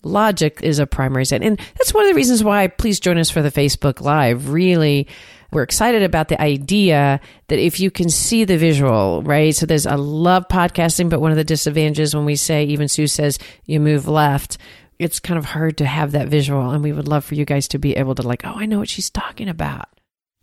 logic 0.07 0.59
is 0.63 0.79
a 0.79 0.87
primary 0.87 1.25
zone. 1.25 1.43
And 1.43 1.59
that's 1.77 1.93
one 1.93 2.03
of 2.03 2.09
the 2.09 2.15
reasons 2.15 2.43
why 2.43 2.67
please 2.67 2.99
join 2.99 3.17
us 3.17 3.29
for 3.29 3.41
the 3.41 3.51
Facebook 3.51 4.01
Live. 4.01 4.49
Really, 4.49 5.07
we're 5.51 5.63
excited 5.63 6.03
about 6.03 6.27
the 6.27 6.41
idea 6.41 7.21
that 7.47 7.59
if 7.59 7.79
you 7.79 7.89
can 7.91 8.09
see 8.09 8.43
the 8.43 8.57
visual, 8.57 9.21
right? 9.23 9.55
So 9.55 9.65
there's, 9.65 9.85
I 9.85 9.95
love 9.95 10.47
podcasting, 10.49 11.09
but 11.09 11.21
one 11.21 11.31
of 11.31 11.37
the 11.37 11.43
disadvantages 11.43 12.15
when 12.15 12.25
we 12.25 12.35
say, 12.35 12.65
even 12.65 12.87
Sue 12.87 13.07
says, 13.07 13.39
you 13.65 13.79
move 13.79 14.07
left, 14.07 14.57
it's 14.99 15.19
kind 15.19 15.37
of 15.37 15.45
hard 15.45 15.77
to 15.77 15.85
have 15.85 16.11
that 16.13 16.27
visual. 16.27 16.71
And 16.71 16.83
we 16.83 16.91
would 16.91 17.07
love 17.07 17.23
for 17.23 17.35
you 17.35 17.45
guys 17.45 17.67
to 17.69 17.77
be 17.77 17.95
able 17.95 18.15
to, 18.15 18.23
like, 18.23 18.45
oh, 18.45 18.55
I 18.55 18.65
know 18.65 18.79
what 18.79 18.89
she's 18.89 19.09
talking 19.09 19.47
about. 19.47 19.87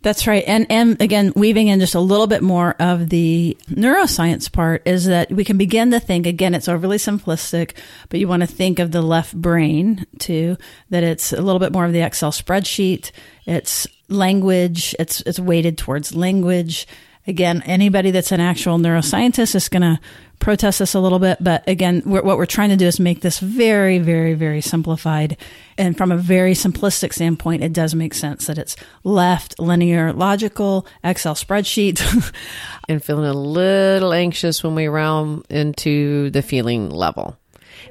That's 0.04 0.26
right. 0.26 0.44
And, 0.46 0.66
and 0.68 1.00
again, 1.00 1.32
weaving 1.34 1.68
in 1.68 1.80
just 1.80 1.94
a 1.94 2.00
little 2.00 2.26
bit 2.26 2.42
more 2.42 2.76
of 2.78 3.08
the 3.08 3.56
neuroscience 3.70 4.52
part 4.52 4.87
is 4.87 5.06
that 5.06 5.32
we 5.32 5.44
can 5.44 5.56
begin 5.56 5.92
to 5.92 5.99
think, 5.99 6.26
again, 6.26 6.54
it's 6.54 6.68
overly 6.68 6.99
simplistic, 6.99 7.73
but 8.11 8.20
you 8.20 8.28
want 8.28 8.42
to 8.42 8.46
think 8.46 8.78
of 8.78 8.90
the 8.90 9.00
left 9.00 9.34
brain 9.34 10.04
too, 10.18 10.58
that 10.90 11.04
it's 11.04 11.32
a 11.32 11.40
little 11.40 11.58
bit 11.58 11.73
more 11.73 11.87
of 11.87 11.94
the 11.94 12.02
Excel 12.02 12.32
spreadsheet. 12.32 13.12
It's 13.46 13.87
language. 14.11 14.94
It's, 14.99 15.23
it's 15.23 15.40
weighted 15.40 15.78
towards 15.78 16.14
language. 16.14 16.87
Again, 17.26 17.62
anybody 17.62 18.11
that's 18.11 18.33
an 18.33 18.40
actual 18.40 18.78
neuroscientist 18.78 19.54
is 19.54 19.69
going 19.69 19.83
to 19.83 19.99
protest 20.40 20.81
this 20.81 20.95
a 20.95 21.00
little 21.00 21.19
bit. 21.19 21.38
But 21.40 21.66
again, 21.66 22.02
we're, 22.04 22.23
what 22.23 22.37
we're 22.37 22.45
trying 22.45 22.69
to 22.69 22.76
do 22.76 22.87
is 22.87 23.00
make 23.00 23.23
this 23.23 23.38
very, 23.38 23.99
very, 23.99 24.35
very 24.35 24.61
simplified. 24.61 25.38
And 25.78 25.97
from 25.97 26.12
a 26.12 26.19
very 26.19 26.52
simplistic 26.52 27.14
standpoint, 27.14 27.62
it 27.62 27.73
does 27.73 27.95
make 27.95 28.12
sense 28.12 28.47
that 28.47 28.59
it's 28.59 28.76
left, 29.04 29.59
linear, 29.59 30.12
logical, 30.12 30.87
Excel 31.02 31.35
spreadsheet. 31.35 32.02
and 32.88 33.02
feeling 33.02 33.25
a 33.25 33.33
little 33.33 34.12
anxious 34.12 34.62
when 34.62 34.75
we 34.75 34.87
round 34.87 35.47
into 35.49 36.31
the 36.31 36.43
feeling 36.43 36.90
level. 36.90 37.38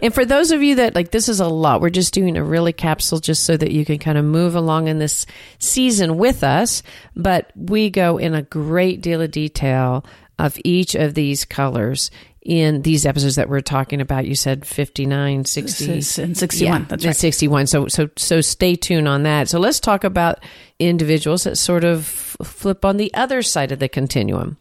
And 0.04 0.14
for 0.14 0.26
those 0.26 0.52
of 0.52 0.62
you 0.62 0.76
that 0.76 0.96
like 0.96 1.12
this 1.12 1.30
is 1.30 1.40
a 1.40 1.48
lot, 1.48 1.80
we're 1.80 1.90
just 1.90 2.14
doing 2.14 2.36
a 2.36 2.44
really 2.44 2.74
capsule 2.74 3.20
just 3.20 3.46
so 3.46 3.56
that 3.56 3.72
you 3.72 3.86
can 3.86 4.00
kind 4.00 4.18
of 4.18 4.26
move 4.26 4.54
along 4.54 4.90
in 4.90 5.00
this 5.00 5.26
season 5.60 6.18
with 6.18 6.44
us. 6.44 6.84
But 7.16 7.52
we 7.56 7.90
go 7.90 8.18
in 8.18 8.34
a 8.34 8.42
great 8.42 9.02
deal 9.02 9.22
of 9.22 9.32
detail 9.32 10.06
of 10.38 10.60
each 10.66 10.94
of 10.94 11.14
these 11.14 11.46
colors 11.46 12.12
in 12.42 12.82
these 12.82 13.06
episodes 13.06 13.38
that 13.38 13.48
we're 13.48 13.62
talking 13.62 14.02
about. 14.02 14.28
You 14.28 14.36
said 14.36 14.66
59, 14.66 15.46
60 15.46 15.94
and 15.94 16.38
61. 16.38 16.82
Yeah, 16.82 16.86
that's 16.90 17.06
right. 17.06 17.16
61. 17.16 17.68
So 17.68 17.88
so 17.88 18.10
so 18.18 18.42
stay 18.42 18.76
tuned 18.76 19.08
on 19.08 19.24
that. 19.24 19.48
So 19.48 19.58
let's 19.58 19.80
talk 19.80 20.04
about 20.04 20.44
individuals 20.80 21.46
that 21.46 21.58
sort 21.58 21.86
of 21.86 22.06
flip 22.06 22.84
on 22.84 22.98
the 22.98 23.14
other 23.14 23.42
side 23.42 23.72
of 23.72 23.80
the 23.80 23.88
continuum. 23.88 24.58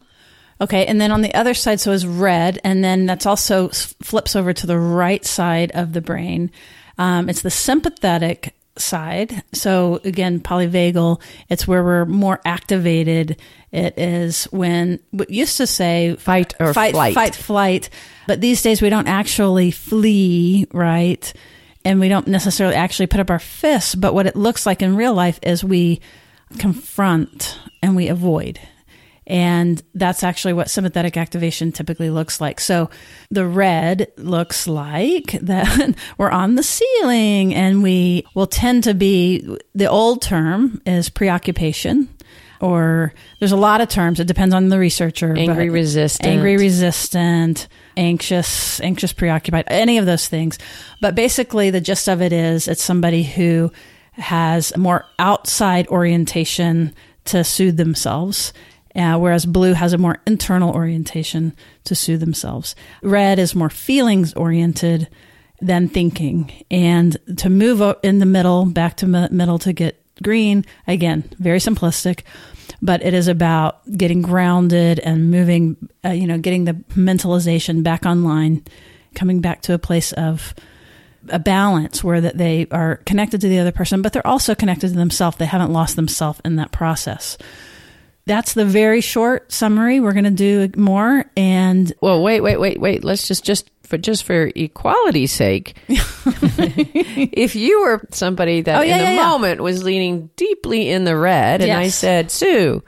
Okay, 0.61 0.85
and 0.85 1.01
then 1.01 1.11
on 1.11 1.21
the 1.21 1.33
other 1.33 1.53
side, 1.53 1.79
so 1.79 1.91
is 1.91 2.05
red, 2.05 2.59
and 2.63 2.83
then 2.83 3.05
that's 3.05 3.25
also 3.25 3.69
flips 3.69 4.35
over 4.35 4.53
to 4.53 4.67
the 4.67 4.77
right 4.77 5.25
side 5.25 5.71
of 5.71 5.93
the 5.93 6.01
brain. 6.01 6.51
Um, 6.97 7.27
it's 7.29 7.41
the 7.41 7.49
sympathetic 7.49 8.53
side. 8.77 9.43
So 9.53 9.99
again, 10.03 10.39
polyvagal, 10.39 11.21
it's 11.49 11.67
where 11.67 11.83
we're 11.83 12.05
more 12.05 12.39
activated. 12.45 13.39
It 13.71 13.97
is 13.97 14.45
when 14.45 14.99
what 15.11 15.29
used 15.29 15.57
to 15.57 15.67
say 15.67 16.15
fight 16.15 16.53
or 16.59 16.73
fight, 16.73 16.93
flight. 16.93 17.13
fight, 17.13 17.35
flight, 17.35 17.89
but 18.27 18.41
these 18.41 18.61
days 18.61 18.81
we 18.81 18.89
don't 18.89 19.07
actually 19.07 19.71
flee, 19.71 20.67
right? 20.71 21.33
And 21.85 21.99
we 21.99 22.07
don't 22.07 22.27
necessarily 22.27 22.75
actually 22.75 23.07
put 23.07 23.19
up 23.19 23.29
our 23.29 23.39
fists, 23.39 23.95
but 23.95 24.13
what 24.13 24.27
it 24.27 24.35
looks 24.35 24.65
like 24.65 24.81
in 24.81 24.95
real 24.95 25.13
life 25.13 25.39
is 25.43 25.63
we 25.63 25.99
confront 26.57 27.59
and 27.81 27.95
we 27.95 28.07
avoid. 28.07 28.59
And 29.25 29.81
that's 29.93 30.23
actually 30.23 30.53
what 30.53 30.69
sympathetic 30.69 31.15
activation 31.15 31.71
typically 31.71 32.09
looks 32.09 32.41
like. 32.41 32.59
So 32.59 32.89
the 33.31 33.45
red 33.45 34.11
looks 34.17 34.67
like 34.67 35.31
that 35.41 35.95
we're 36.17 36.31
on 36.31 36.55
the 36.55 36.63
ceiling 36.63 37.53
and 37.53 37.83
we 37.83 38.25
will 38.35 38.47
tend 38.47 38.83
to 38.85 38.93
be, 38.93 39.57
the 39.73 39.89
old 39.89 40.21
term 40.21 40.81
is 40.85 41.09
preoccupation 41.09 42.09
or 42.63 43.13
there's 43.39 43.51
a 43.51 43.57
lot 43.57 43.81
of 43.81 43.89
terms. 43.89 44.21
It 44.21 44.27
depends 44.27 44.55
on 44.55 44.69
the 44.69 44.79
researcher. 44.79 45.35
Angry 45.37 45.69
resistant. 45.69 46.29
Angry 46.29 46.55
resistant, 46.55 47.67
anxious, 47.97 48.79
anxious 48.79 49.11
preoccupied, 49.11 49.65
any 49.67 49.97
of 49.97 50.05
those 50.05 50.29
things. 50.29 50.57
But 51.01 51.13
basically 51.13 51.71
the 51.71 51.81
gist 51.81 52.07
of 52.07 52.21
it 52.21 52.31
is 52.31 52.69
it's 52.69 52.81
somebody 52.81 53.23
who 53.23 53.69
has 54.13 54.75
more 54.77 55.05
outside 55.19 55.87
orientation 55.89 56.93
to 57.25 57.43
soothe 57.43 57.75
themselves 57.75 58.53
uh, 58.95 59.17
whereas 59.17 59.45
blue 59.45 59.73
has 59.73 59.93
a 59.93 59.97
more 59.97 60.19
internal 60.27 60.73
orientation 60.73 61.55
to 61.85 61.95
soothe 61.95 62.19
themselves. 62.19 62.75
Red 63.01 63.39
is 63.39 63.55
more 63.55 63.69
feelings 63.69 64.33
oriented 64.33 65.07
than 65.61 65.87
thinking. 65.87 66.51
And 66.69 67.17
to 67.37 67.49
move 67.49 67.81
in 68.03 68.19
the 68.19 68.25
middle, 68.25 68.65
back 68.65 68.97
to 68.97 69.07
middle 69.07 69.59
to 69.59 69.73
get 69.73 69.99
green, 70.21 70.65
again, 70.87 71.23
very 71.39 71.59
simplistic, 71.59 72.21
but 72.81 73.03
it 73.03 73.13
is 73.13 73.27
about 73.27 73.85
getting 73.97 74.21
grounded 74.21 74.99
and 74.99 75.31
moving, 75.31 75.77
uh, 76.05 76.09
you 76.09 76.27
know, 76.27 76.37
getting 76.37 76.65
the 76.65 76.73
mentalization 76.91 77.81
back 77.81 78.05
online, 78.05 78.63
coming 79.15 79.41
back 79.41 79.61
to 79.63 79.73
a 79.73 79.79
place 79.79 80.11
of 80.13 80.53
a 81.29 81.39
balance 81.39 82.03
where 82.03 82.19
that 82.19 82.37
they 82.37 82.67
are 82.69 82.97
connected 83.05 83.39
to 83.41 83.47
the 83.47 83.59
other 83.59 83.71
person, 83.71 84.01
but 84.01 84.11
they're 84.11 84.27
also 84.27 84.53
connected 84.53 84.89
to 84.89 84.95
themselves. 84.95 85.37
They 85.37 85.45
haven't 85.45 85.71
lost 85.71 85.95
themselves 85.95 86.41
in 86.43 86.57
that 86.57 86.71
process 86.71 87.37
that's 88.25 88.53
the 88.53 88.65
very 88.65 89.01
short 89.01 89.51
summary. 89.51 89.99
We're 89.99 90.13
going 90.13 90.23
to 90.23 90.31
do 90.31 90.69
more. 90.79 91.25
And 91.35 91.91
well, 92.01 92.21
wait, 92.21 92.41
wait, 92.41 92.59
wait, 92.59 92.79
wait. 92.79 93.03
Let's 93.03 93.27
just 93.27 93.43
just 93.43 93.69
for 93.83 93.97
just 93.97 94.23
for 94.23 94.49
equality's 94.55 95.31
sake, 95.31 95.75
if 95.87 97.55
you 97.55 97.81
were 97.81 98.07
somebody 98.11 98.61
that 98.61 98.79
oh, 98.79 98.81
yeah, 98.81 98.97
in 98.97 99.05
the 99.05 99.11
yeah, 99.13 99.29
moment 99.29 99.59
yeah. 99.59 99.63
was 99.63 99.83
leaning 99.83 100.29
deeply 100.35 100.89
in 100.89 101.03
the 101.03 101.17
red, 101.17 101.61
and 101.61 101.67
yes. 101.67 101.77
I 101.77 101.87
said, 101.89 102.31
Sue, 102.31 102.83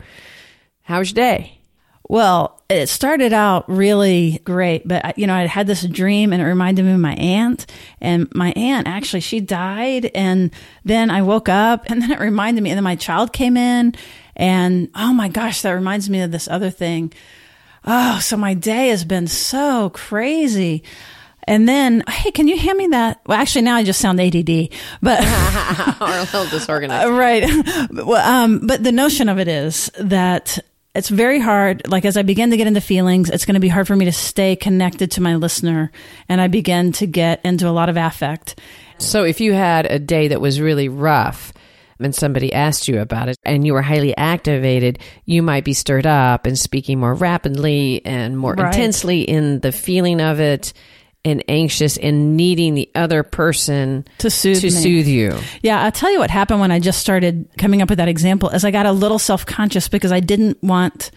how's 0.83 1.11
your 1.11 1.15
day? 1.15 1.59
Well, 2.07 2.61
it 2.69 2.87
started 2.87 3.33
out 3.33 3.67
really 3.67 4.39
great, 4.43 4.87
but 4.87 5.05
uh, 5.05 5.13
you 5.15 5.25
know, 5.27 5.33
I 5.33 5.47
had 5.47 5.65
this 5.67 5.83
dream 5.85 6.33
and 6.33 6.41
it 6.41 6.45
reminded 6.45 6.85
me 6.85 6.91
of 6.91 6.99
my 6.99 7.15
aunt 7.15 7.65
and 7.99 8.33
my 8.35 8.51
aunt 8.55 8.87
actually, 8.87 9.21
she 9.21 9.39
died. 9.39 10.11
And 10.13 10.51
then 10.83 11.09
I 11.09 11.23
woke 11.23 11.49
up 11.49 11.89
and 11.89 12.01
then 12.01 12.11
it 12.11 12.19
reminded 12.19 12.61
me, 12.63 12.69
and 12.69 12.77
then 12.77 12.83
my 12.83 12.95
child 12.95 13.33
came 13.33 13.57
in 13.57 13.95
and 14.35 14.89
oh 14.95 15.13
my 15.13 15.29
gosh, 15.29 15.61
that 15.61 15.71
reminds 15.71 16.09
me 16.09 16.21
of 16.21 16.31
this 16.31 16.47
other 16.47 16.69
thing. 16.69 17.13
Oh, 17.85 18.19
so 18.19 18.35
my 18.35 18.53
day 18.53 18.89
has 18.89 19.05
been 19.05 19.27
so 19.27 19.91
crazy. 19.91 20.83
And 21.47 21.69
then, 21.69 22.03
hey, 22.07 22.31
can 22.31 22.47
you 22.47 22.57
hand 22.57 22.77
me 22.77 22.87
that? 22.87 23.21
Well, 23.27 23.39
actually, 23.39 23.61
now 23.61 23.75
I 23.75 23.83
just 23.83 24.01
sound 24.01 24.19
ADD, 24.19 24.69
but 25.01 25.19
or 26.01 26.07
a 26.07 26.21
little 26.21 26.47
disorganized, 26.47 27.11
right? 27.11 27.45
well, 27.91 28.27
um, 28.27 28.65
but 28.65 28.83
the 28.83 28.91
notion 28.91 29.29
of 29.29 29.37
it 29.37 29.47
is 29.47 29.91
that 29.99 30.57
it's 30.95 31.09
very 31.09 31.39
hard. 31.39 31.87
Like 31.87 32.03
as 32.03 32.17
I 32.17 32.23
begin 32.23 32.49
to 32.49 32.57
get 32.57 32.65
into 32.65 32.81
feelings, 32.81 33.29
it's 33.29 33.45
going 33.45 33.55
to 33.55 33.59
be 33.59 33.67
hard 33.67 33.85
for 33.85 33.95
me 33.95 34.05
to 34.05 34.11
stay 34.11 34.55
connected 34.55 35.11
to 35.11 35.21
my 35.21 35.35
listener, 35.35 35.91
and 36.27 36.41
I 36.41 36.47
begin 36.47 36.93
to 36.93 37.05
get 37.05 37.45
into 37.45 37.67
a 37.67 37.71
lot 37.71 37.89
of 37.89 37.97
affect. 37.97 38.59
So, 38.97 39.23
if 39.23 39.39
you 39.39 39.53
had 39.53 39.85
a 39.85 39.99
day 39.99 40.29
that 40.29 40.41
was 40.41 40.59
really 40.59 40.89
rough, 40.89 41.53
and 41.99 42.13
somebody 42.13 42.53
asked 42.53 42.88
you 42.88 42.99
about 42.99 43.29
it 43.29 43.38
and 43.43 43.65
you 43.65 43.73
were 43.73 43.81
highly 43.81 44.15
activated, 44.17 44.99
you 45.25 45.41
might 45.41 45.63
be 45.63 45.73
stirred 45.73 46.05
up 46.05 46.45
and 46.45 46.58
speaking 46.58 46.99
more 46.99 47.13
rapidly 47.13 48.01
and 48.05 48.38
more 48.38 48.53
right. 48.53 48.73
intensely 48.73 49.21
in 49.21 49.60
the 49.62 49.71
feeling 49.71 50.21
of 50.21 50.39
it 50.39 50.73
and 51.23 51.43
anxious 51.47 51.97
and 51.97 52.38
needing 52.38 52.75
the 52.75 52.89
other 52.93 53.23
person 53.23 54.05
to 54.19 54.29
soothe 54.29 54.62
to 54.62 54.67
me. 54.67 54.71
soothe 54.71 55.08
you. 55.08 55.38
Yeah, 55.63 55.84
I'll 55.84 55.91
tell 55.91 56.12
you 56.12 56.19
what 56.19 56.29
happened 56.29 56.60
when 56.60 56.71
I 56.71 56.79
just 56.79 56.99
started 56.99 57.49
coming 57.58 57.81
up 57.81 57.89
with 57.89 57.97
that 57.97 58.08
example 58.08 58.49
is 58.49 58.63
I 58.63 58.71
got 58.71 58.86
a 58.86 58.91
little 58.91 59.17
self-conscious 59.17 59.89
because 59.89 60.12
I 60.12 60.19
didn't 60.19 60.62
want 60.62 61.10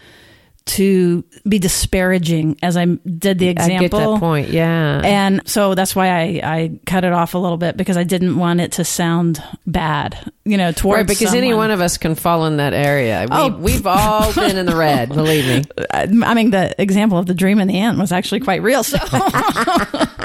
to 0.69 1.23
be 1.47 1.57
disparaging 1.57 2.57
as 2.61 2.77
I 2.77 2.85
did 2.85 3.39
the 3.39 3.47
example. 3.47 3.99
I 3.99 4.03
get 4.03 4.11
that 4.13 4.19
point, 4.19 4.49
yeah. 4.49 5.01
And 5.03 5.47
so 5.47 5.73
that's 5.73 5.95
why 5.95 6.09
I, 6.09 6.41
I 6.43 6.79
cut 6.85 7.03
it 7.03 7.11
off 7.11 7.33
a 7.33 7.37
little 7.37 7.57
bit 7.57 7.75
because 7.75 7.97
I 7.97 8.03
didn't 8.03 8.37
want 8.37 8.61
it 8.61 8.73
to 8.73 8.85
sound 8.85 9.43
bad, 9.65 10.31
you 10.45 10.57
know, 10.57 10.71
towards 10.71 10.97
right, 10.97 11.07
because 11.07 11.29
someone. 11.29 11.43
any 11.43 11.53
one 11.53 11.71
of 11.71 11.81
us 11.81 11.97
can 11.97 12.13
fall 12.15 12.45
in 12.45 12.57
that 12.57 12.73
area. 12.73 13.25
We, 13.29 13.35
Oh. 13.35 13.57
We've 13.57 13.87
all 13.87 14.33
been 14.33 14.57
in 14.57 14.65
the 14.65 14.75
red, 14.75 15.09
believe 15.09 15.45
me. 15.47 15.63
I 15.91 16.33
mean, 16.33 16.51
the 16.51 16.79
example 16.79 17.17
of 17.17 17.25
the 17.25 17.33
dream 17.33 17.59
and 17.59 17.69
the 17.69 17.77
aunt 17.77 17.97
was 17.97 18.11
actually 18.11 18.41
quite 18.41 18.61
real. 18.61 18.83
So 18.83 18.97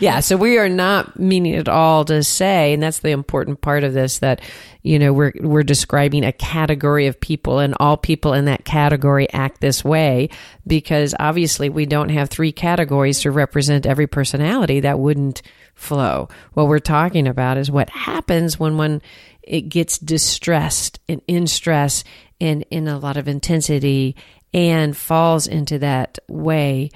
Yeah, 0.00 0.20
so 0.20 0.36
we 0.36 0.58
are 0.58 0.68
not 0.68 1.18
meaning 1.18 1.54
at 1.54 1.68
all 1.68 2.04
to 2.06 2.22
say, 2.24 2.72
and 2.72 2.82
that's 2.82 2.98
the 2.98 3.10
important 3.10 3.60
part 3.60 3.84
of 3.84 3.94
this 3.94 4.18
that 4.18 4.40
you 4.82 4.98
know 4.98 5.12
we're 5.12 5.32
we're 5.40 5.62
describing 5.62 6.24
a 6.24 6.32
category 6.32 7.06
of 7.06 7.20
people, 7.20 7.58
and 7.60 7.74
all 7.78 7.96
people 7.96 8.32
in 8.32 8.46
that 8.46 8.64
category 8.64 9.32
act 9.32 9.60
this 9.60 9.84
way 9.84 10.30
because 10.66 11.14
obviously 11.18 11.68
we 11.68 11.86
don't 11.86 12.08
have 12.08 12.28
three 12.28 12.52
categories 12.52 13.20
to 13.20 13.30
represent 13.30 13.86
every 13.86 14.06
personality. 14.06 14.80
That 14.80 14.98
wouldn't 14.98 15.42
flow. 15.74 16.28
What 16.54 16.68
we're 16.68 16.80
talking 16.80 17.28
about 17.28 17.56
is 17.56 17.70
what 17.70 17.90
happens 17.90 18.58
when 18.58 18.76
one 18.76 19.02
it 19.42 19.62
gets 19.62 19.98
distressed 19.98 20.98
and 21.08 21.20
in 21.28 21.46
stress 21.46 22.02
and 22.40 22.64
in 22.70 22.88
a 22.88 22.98
lot 22.98 23.16
of 23.16 23.28
intensity 23.28 24.16
and 24.52 24.96
falls 24.96 25.46
into 25.46 25.78
that 25.80 26.18
way 26.28 26.90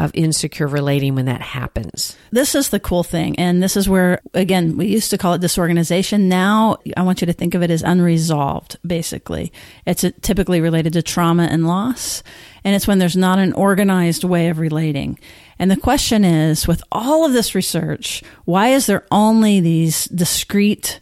of 0.00 0.10
insecure 0.14 0.66
relating 0.66 1.14
when 1.14 1.26
that 1.26 1.42
happens. 1.42 2.16
This 2.30 2.54
is 2.54 2.70
the 2.70 2.80
cool 2.80 3.02
thing. 3.02 3.38
And 3.38 3.62
this 3.62 3.76
is 3.76 3.88
where, 3.88 4.20
again, 4.32 4.76
we 4.76 4.86
used 4.86 5.10
to 5.10 5.18
call 5.18 5.34
it 5.34 5.40
disorganization. 5.40 6.28
Now 6.28 6.78
I 6.96 7.02
want 7.02 7.20
you 7.20 7.26
to 7.26 7.32
think 7.32 7.54
of 7.54 7.62
it 7.62 7.70
as 7.70 7.82
unresolved, 7.82 8.78
basically. 8.86 9.52
It's 9.86 10.02
uh, 10.02 10.10
typically 10.22 10.60
related 10.60 10.94
to 10.94 11.02
trauma 11.02 11.44
and 11.44 11.66
loss. 11.66 12.22
And 12.64 12.74
it's 12.74 12.86
when 12.86 12.98
there's 12.98 13.16
not 13.16 13.38
an 13.38 13.52
organized 13.52 14.24
way 14.24 14.48
of 14.48 14.58
relating. 14.58 15.18
And 15.58 15.70
the 15.70 15.76
question 15.76 16.24
is 16.24 16.66
with 16.66 16.82
all 16.90 17.26
of 17.26 17.34
this 17.34 17.54
research, 17.54 18.22
why 18.46 18.68
is 18.68 18.86
there 18.86 19.06
only 19.10 19.60
these 19.60 20.06
discrete 20.06 21.00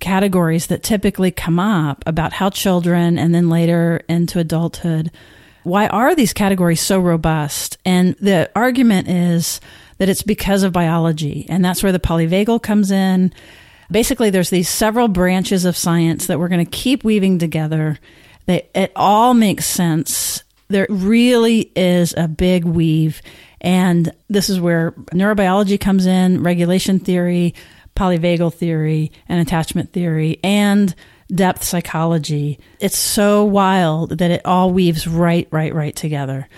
categories 0.00 0.66
that 0.66 0.82
typically 0.82 1.30
come 1.30 1.58
up 1.58 2.04
about 2.06 2.34
how 2.34 2.50
children 2.50 3.18
and 3.18 3.34
then 3.34 3.48
later 3.48 4.02
into 4.08 4.38
adulthood 4.38 5.10
why 5.68 5.86
are 5.88 6.14
these 6.14 6.32
categories 6.32 6.80
so 6.80 6.98
robust? 6.98 7.76
And 7.84 8.16
the 8.16 8.50
argument 8.56 9.08
is 9.08 9.60
that 9.98 10.08
it's 10.08 10.22
because 10.22 10.62
of 10.62 10.72
biology. 10.72 11.46
And 11.48 11.64
that's 11.64 11.82
where 11.82 11.92
the 11.92 12.00
polyvagal 12.00 12.62
comes 12.62 12.90
in. 12.90 13.32
Basically, 13.90 14.30
there's 14.30 14.50
these 14.50 14.68
several 14.68 15.08
branches 15.08 15.64
of 15.64 15.76
science 15.76 16.26
that 16.26 16.38
we're 16.38 16.48
going 16.48 16.64
to 16.64 16.70
keep 16.70 17.04
weaving 17.04 17.38
together. 17.38 17.98
They, 18.46 18.68
it 18.74 18.92
all 18.96 19.34
makes 19.34 19.66
sense. 19.66 20.42
There 20.68 20.86
really 20.88 21.70
is 21.76 22.14
a 22.16 22.28
big 22.28 22.64
weave. 22.64 23.20
And 23.60 24.12
this 24.28 24.48
is 24.48 24.60
where 24.60 24.92
neurobiology 25.12 25.78
comes 25.78 26.06
in, 26.06 26.42
regulation 26.42 26.98
theory, 26.98 27.54
polyvagal 27.94 28.54
theory, 28.54 29.12
and 29.28 29.40
attachment 29.40 29.92
theory, 29.92 30.38
and 30.42 30.94
depth 31.34 31.62
psychology. 31.62 32.58
It's 32.80 32.98
so 32.98 33.44
wild 33.44 34.18
that 34.18 34.30
it 34.30 34.42
all 34.44 34.72
weaves 34.72 35.06
right, 35.06 35.48
right, 35.50 35.74
right 35.74 35.94
together. 35.94 36.48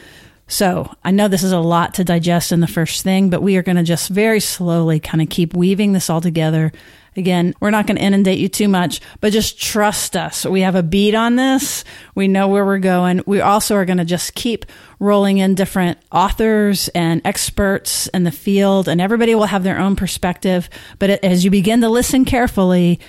So 0.47 0.93
I 1.05 1.13
know 1.13 1.29
this 1.29 1.45
is 1.45 1.53
a 1.53 1.61
lot 1.61 1.95
to 1.95 2.05
digest 2.05 2.51
in 2.51 2.59
the 2.59 2.67
first 2.67 3.03
thing, 3.03 3.31
but 3.31 3.41
we 3.41 3.57
are 3.57 3.63
going 3.63 3.77
to 3.77 3.85
just 3.85 4.11
very 4.11 4.41
slowly 4.41 4.99
kind 4.99 5.23
of 5.23 5.29
keep 5.29 5.55
weaving 5.55 5.93
this 5.93 6.11
all 6.11 6.21
together. 6.21 6.73
Again, 7.17 7.55
we're 7.61 7.71
not 7.71 7.87
going 7.87 7.99
to 7.99 8.03
inundate 8.03 8.39
you 8.39 8.49
too 8.49 8.69
much, 8.69 9.01
but 9.21 9.33
just 9.33 9.61
trust 9.61 10.17
us. 10.17 10.45
We 10.45 10.63
have 10.63 10.75
a 10.75 10.83
beat 10.83 11.15
on 11.15 11.37
this. 11.37 11.85
We 12.15 12.27
know 12.29 12.49
where 12.49 12.65
we're 12.65 12.79
going. 12.79 13.23
We 13.27 13.41
also 13.41 13.77
are 13.77 13.85
going 13.85 13.99
to 13.99 14.05
just 14.05 14.35
keep 14.35 14.65
rolling 14.99 15.39
in 15.39 15.55
different 15.55 15.99
authors 16.11 16.89
and 16.91 17.21
experts 17.25 18.09
in 18.09 18.25
the 18.25 18.31
field, 18.33 18.89
and 18.89 19.01
everybody 19.01 19.35
will 19.35 19.47
have 19.47 19.65
their 19.65 19.79
own 19.79 19.97
perspective. 19.97 20.69
But 20.99 21.25
as 21.25 21.45
you 21.45 21.51
begin 21.51 21.81
to 21.81 21.89
listen 21.89 22.25
carefully, 22.25 23.01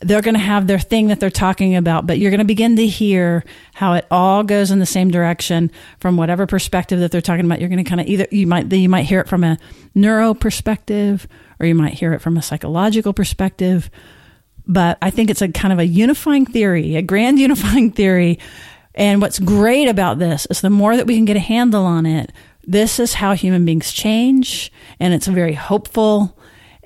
they're 0.00 0.22
going 0.22 0.34
to 0.34 0.40
have 0.40 0.66
their 0.66 0.78
thing 0.78 1.08
that 1.08 1.20
they're 1.20 1.30
talking 1.30 1.76
about, 1.76 2.06
but 2.06 2.18
you're 2.18 2.30
going 2.30 2.38
to 2.38 2.44
begin 2.44 2.76
to 2.76 2.86
hear 2.86 3.44
how 3.74 3.94
it 3.94 4.06
all 4.10 4.42
goes 4.42 4.70
in 4.70 4.78
the 4.78 4.86
same 4.86 5.10
direction 5.10 5.70
from 6.00 6.16
whatever 6.16 6.46
perspective 6.46 7.00
that 7.00 7.10
they're 7.10 7.20
talking 7.20 7.44
about. 7.44 7.60
You're 7.60 7.68
going 7.68 7.82
to 7.82 7.88
kind 7.88 8.00
of 8.00 8.06
either 8.06 8.26
you 8.30 8.46
might 8.46 8.70
you 8.72 8.88
might 8.88 9.04
hear 9.04 9.20
it 9.20 9.28
from 9.28 9.44
a 9.44 9.58
neuro 9.94 10.34
perspective 10.34 11.26
or 11.60 11.66
you 11.66 11.74
might 11.74 11.94
hear 11.94 12.12
it 12.12 12.20
from 12.20 12.36
a 12.36 12.42
psychological 12.42 13.12
perspective. 13.12 13.90
But 14.66 14.98
I 15.02 15.10
think 15.10 15.30
it's 15.30 15.42
a 15.42 15.48
kind 15.48 15.72
of 15.72 15.78
a 15.78 15.86
unifying 15.86 16.46
theory, 16.46 16.96
a 16.96 17.02
grand 17.02 17.38
unifying 17.40 17.92
theory. 17.92 18.38
And 18.94 19.20
what's 19.20 19.38
great 19.38 19.88
about 19.88 20.18
this 20.18 20.46
is 20.46 20.60
the 20.60 20.70
more 20.70 20.96
that 20.96 21.06
we 21.06 21.16
can 21.16 21.24
get 21.24 21.36
a 21.36 21.40
handle 21.40 21.84
on 21.84 22.06
it, 22.06 22.32
this 22.66 22.98
is 22.98 23.14
how 23.14 23.34
human 23.34 23.64
beings 23.64 23.92
change, 23.92 24.72
and 24.98 25.12
it's 25.12 25.26
very 25.26 25.52
hopeful 25.52 26.38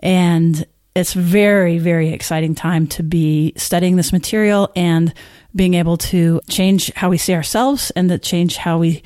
and 0.02 0.66
it's 0.98 1.12
very, 1.12 1.78
very 1.78 2.08
exciting 2.10 2.54
time 2.54 2.86
to 2.88 3.02
be 3.02 3.52
studying 3.56 3.96
this 3.96 4.12
material 4.12 4.70
and 4.74 5.14
being 5.54 5.74
able 5.74 5.96
to 5.96 6.40
change 6.48 6.92
how 6.94 7.08
we 7.08 7.18
see 7.18 7.34
ourselves 7.34 7.90
and 7.92 8.08
to 8.08 8.18
change 8.18 8.56
how 8.56 8.78
we 8.78 9.02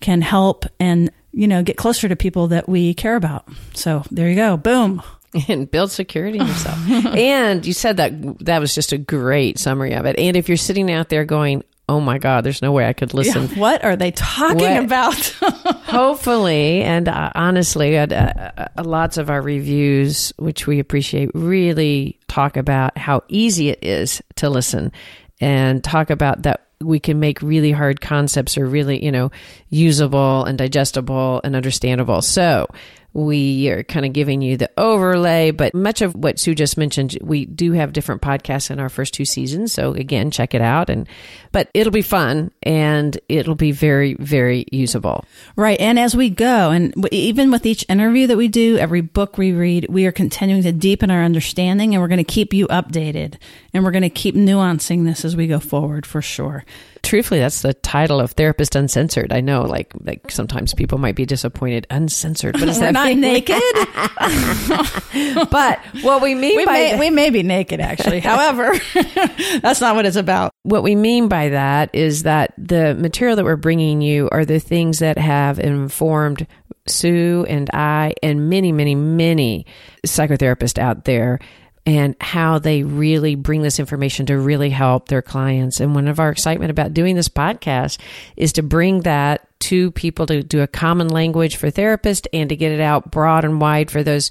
can 0.00 0.22
help 0.22 0.66
and, 0.80 1.10
you 1.32 1.46
know, 1.46 1.62
get 1.62 1.76
closer 1.76 2.08
to 2.08 2.16
people 2.16 2.48
that 2.48 2.68
we 2.68 2.94
care 2.94 3.16
about. 3.16 3.48
So 3.74 4.02
there 4.10 4.28
you 4.28 4.36
go. 4.36 4.56
Boom. 4.56 5.02
And 5.48 5.70
build 5.70 5.90
security 5.90 6.38
in 6.38 6.46
yourself. 6.46 6.78
and 6.88 7.66
you 7.66 7.74
said 7.74 7.98
that 7.98 8.38
that 8.46 8.58
was 8.58 8.74
just 8.74 8.92
a 8.92 8.96
great 8.96 9.58
summary 9.58 9.92
of 9.92 10.06
it. 10.06 10.18
And 10.18 10.34
if 10.34 10.48
you're 10.48 10.56
sitting 10.56 10.90
out 10.90 11.10
there 11.10 11.26
going, 11.26 11.62
oh 11.88 12.00
my 12.00 12.18
God, 12.18 12.44
there's 12.44 12.62
no 12.62 12.72
way 12.72 12.86
I 12.86 12.92
could 12.92 13.14
listen. 13.14 13.48
Yeah, 13.48 13.54
what 13.58 13.84
are 13.84 13.96
they 13.96 14.10
talking 14.10 14.58
what? 14.58 14.84
about? 14.84 15.14
Hopefully, 15.86 16.82
and 16.82 17.08
uh, 17.08 17.30
honestly, 17.34 17.96
uh, 17.96 18.06
uh, 18.06 18.68
lots 18.82 19.16
of 19.16 19.30
our 19.30 19.40
reviews, 19.40 20.32
which 20.38 20.66
we 20.66 20.80
appreciate, 20.80 21.30
really 21.34 22.18
talk 22.28 22.56
about 22.56 22.98
how 22.98 23.22
easy 23.28 23.70
it 23.70 23.78
is 23.82 24.20
to 24.36 24.50
listen 24.50 24.92
and 25.40 25.84
talk 25.84 26.10
about 26.10 26.42
that 26.42 26.62
we 26.80 27.00
can 27.00 27.18
make 27.18 27.40
really 27.40 27.72
hard 27.72 28.00
concepts 28.00 28.58
are 28.58 28.66
really, 28.66 29.02
you 29.02 29.10
know, 29.10 29.30
usable 29.70 30.44
and 30.44 30.58
digestible 30.58 31.40
and 31.42 31.56
understandable. 31.56 32.20
So 32.20 32.66
we 33.16 33.70
are 33.70 33.82
kind 33.82 34.04
of 34.04 34.12
giving 34.12 34.42
you 34.42 34.58
the 34.58 34.70
overlay, 34.76 35.50
but 35.50 35.74
much 35.74 36.02
of 36.02 36.14
what 36.14 36.38
Sue 36.38 36.54
just 36.54 36.76
mentioned, 36.76 37.16
we 37.22 37.46
do 37.46 37.72
have 37.72 37.94
different 37.94 38.20
podcasts 38.20 38.70
in 38.70 38.78
our 38.78 38.90
first 38.90 39.14
two 39.14 39.24
seasons. 39.24 39.72
So 39.72 39.94
again, 39.94 40.30
check 40.30 40.52
it 40.52 40.60
out. 40.60 40.90
And, 40.90 41.08
but 41.50 41.70
it'll 41.72 41.94
be 41.94 42.02
fun 42.02 42.50
and 42.62 43.18
it'll 43.30 43.54
be 43.54 43.72
very, 43.72 44.14
very 44.20 44.66
usable. 44.70 45.24
Right. 45.56 45.80
And 45.80 45.98
as 45.98 46.14
we 46.14 46.28
go, 46.28 46.70
and 46.70 46.92
even 47.10 47.50
with 47.50 47.64
each 47.64 47.86
interview 47.88 48.26
that 48.26 48.36
we 48.36 48.48
do, 48.48 48.76
every 48.76 49.00
book 49.00 49.38
we 49.38 49.52
read, 49.52 49.86
we 49.88 50.04
are 50.04 50.12
continuing 50.12 50.62
to 50.64 50.72
deepen 50.72 51.10
our 51.10 51.24
understanding 51.24 51.94
and 51.94 52.02
we're 52.02 52.08
going 52.08 52.18
to 52.18 52.24
keep 52.24 52.52
you 52.52 52.66
updated 52.68 53.36
and 53.72 53.82
we're 53.82 53.92
going 53.92 54.02
to 54.02 54.10
keep 54.10 54.34
nuancing 54.34 55.06
this 55.06 55.24
as 55.24 55.34
we 55.34 55.46
go 55.46 55.58
forward 55.58 56.04
for 56.04 56.20
sure 56.20 56.66
truthfully, 57.06 57.40
that's 57.40 57.62
the 57.62 57.72
title 57.72 58.20
of 58.20 58.32
Therapist 58.32 58.74
Uncensored. 58.74 59.32
I 59.32 59.40
know, 59.40 59.62
like, 59.62 59.92
like 60.00 60.30
sometimes 60.30 60.74
people 60.74 60.98
might 60.98 61.14
be 61.14 61.24
disappointed. 61.24 61.86
Uncensored, 61.88 62.54
but 62.58 62.68
is 62.68 62.80
that 62.80 62.92
not 62.92 63.14
naked? 63.16 63.62
but 65.50 65.78
what 66.02 66.20
we 66.20 66.34
mean 66.34 66.56
we 66.56 66.66
by 66.66 66.72
may, 66.72 66.98
we 66.98 67.10
may 67.10 67.30
be 67.30 67.42
naked, 67.42 67.80
actually. 67.80 68.20
However, 68.26 68.74
that's 69.62 69.80
not 69.80 69.94
what 69.94 70.04
it's 70.04 70.16
about. 70.16 70.52
What 70.64 70.82
we 70.82 70.96
mean 70.96 71.28
by 71.28 71.50
that 71.50 71.94
is 71.94 72.24
that 72.24 72.52
the 72.58 72.94
material 72.94 73.36
that 73.36 73.44
we're 73.44 73.56
bringing 73.56 74.02
you 74.02 74.28
are 74.32 74.44
the 74.44 74.58
things 74.58 74.98
that 74.98 75.16
have 75.16 75.58
informed 75.60 76.46
Sue 76.88 77.46
and 77.48 77.70
I 77.72 78.14
and 78.22 78.50
many, 78.50 78.72
many, 78.72 78.94
many 78.96 79.66
psychotherapists 80.04 80.78
out 80.78 81.04
there 81.04 81.38
and 81.86 82.16
how 82.20 82.58
they 82.58 82.82
really 82.82 83.36
bring 83.36 83.62
this 83.62 83.78
information 83.78 84.26
to 84.26 84.36
really 84.36 84.70
help 84.70 85.06
their 85.06 85.22
clients. 85.22 85.78
And 85.78 85.94
one 85.94 86.08
of 86.08 86.18
our 86.18 86.30
excitement 86.30 86.72
about 86.72 86.92
doing 86.92 87.14
this 87.14 87.28
podcast 87.28 87.98
is 88.36 88.52
to 88.54 88.62
bring 88.62 89.02
that 89.02 89.48
to 89.60 89.92
people 89.92 90.26
to 90.26 90.42
do 90.42 90.60
a 90.60 90.66
common 90.66 91.08
language 91.08 91.56
for 91.56 91.70
therapists 91.70 92.26
and 92.32 92.48
to 92.48 92.56
get 92.56 92.72
it 92.72 92.80
out 92.80 93.12
broad 93.12 93.44
and 93.44 93.60
wide 93.60 93.90
for 93.90 94.02
those 94.02 94.30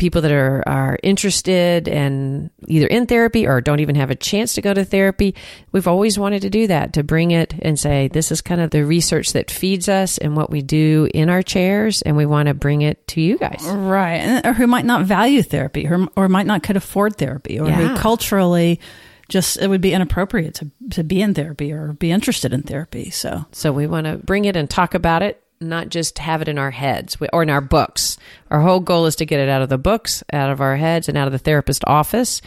people 0.00 0.22
that 0.22 0.32
are, 0.32 0.64
are 0.66 0.98
interested 1.02 1.86
and 1.86 2.50
either 2.66 2.86
in 2.86 3.06
therapy 3.06 3.46
or 3.46 3.60
don't 3.60 3.80
even 3.80 3.94
have 3.94 4.10
a 4.10 4.14
chance 4.14 4.54
to 4.54 4.62
go 4.62 4.72
to 4.72 4.84
therapy. 4.84 5.34
We've 5.72 5.86
always 5.86 6.18
wanted 6.18 6.42
to 6.42 6.50
do 6.50 6.66
that, 6.68 6.94
to 6.94 7.04
bring 7.04 7.30
it 7.30 7.54
and 7.60 7.78
say, 7.78 8.08
this 8.08 8.32
is 8.32 8.40
kind 8.40 8.62
of 8.62 8.70
the 8.70 8.84
research 8.84 9.34
that 9.34 9.50
feeds 9.50 9.88
us 9.88 10.16
and 10.16 10.34
what 10.34 10.50
we 10.50 10.62
do 10.62 11.08
in 11.12 11.28
our 11.28 11.42
chairs, 11.42 12.00
and 12.02 12.16
we 12.16 12.24
want 12.24 12.48
to 12.48 12.54
bring 12.54 12.80
it 12.80 13.06
to 13.08 13.20
you 13.20 13.36
guys. 13.36 13.62
Right. 13.62 14.16
And, 14.16 14.46
or 14.46 14.54
who 14.54 14.66
might 14.66 14.86
not 14.86 15.04
value 15.04 15.42
therapy 15.42 15.86
or, 15.86 16.08
or 16.16 16.28
might 16.28 16.46
not 16.46 16.62
could 16.62 16.76
afford 16.76 17.16
therapy 17.16 17.60
or 17.60 17.68
yeah. 17.68 17.74
who 17.74 17.96
culturally 17.96 18.80
just 19.28 19.58
it 19.58 19.68
would 19.68 19.80
be 19.80 19.92
inappropriate 19.92 20.54
to, 20.54 20.70
to 20.90 21.04
be 21.04 21.22
in 21.22 21.34
therapy 21.34 21.72
or 21.72 21.92
be 21.92 22.10
interested 22.10 22.52
in 22.52 22.62
therapy. 22.62 23.10
So 23.10 23.44
so 23.52 23.70
we 23.70 23.86
want 23.86 24.06
to 24.06 24.16
bring 24.16 24.46
it 24.46 24.56
and 24.56 24.68
talk 24.68 24.94
about 24.94 25.22
it 25.22 25.40
not 25.60 25.88
just 25.88 26.18
have 26.18 26.42
it 26.42 26.48
in 26.48 26.58
our 26.58 26.70
heads 26.70 27.16
or 27.32 27.42
in 27.42 27.50
our 27.50 27.60
books. 27.60 28.16
Our 28.50 28.60
whole 28.60 28.80
goal 28.80 29.06
is 29.06 29.16
to 29.16 29.26
get 29.26 29.40
it 29.40 29.48
out 29.48 29.62
of 29.62 29.68
the 29.68 29.78
books, 29.78 30.22
out 30.32 30.50
of 30.50 30.60
our 30.60 30.76
heads, 30.76 31.08
and 31.08 31.18
out 31.18 31.26
of 31.26 31.32
the 31.32 31.38
therapist 31.38 31.84
office 31.86 32.40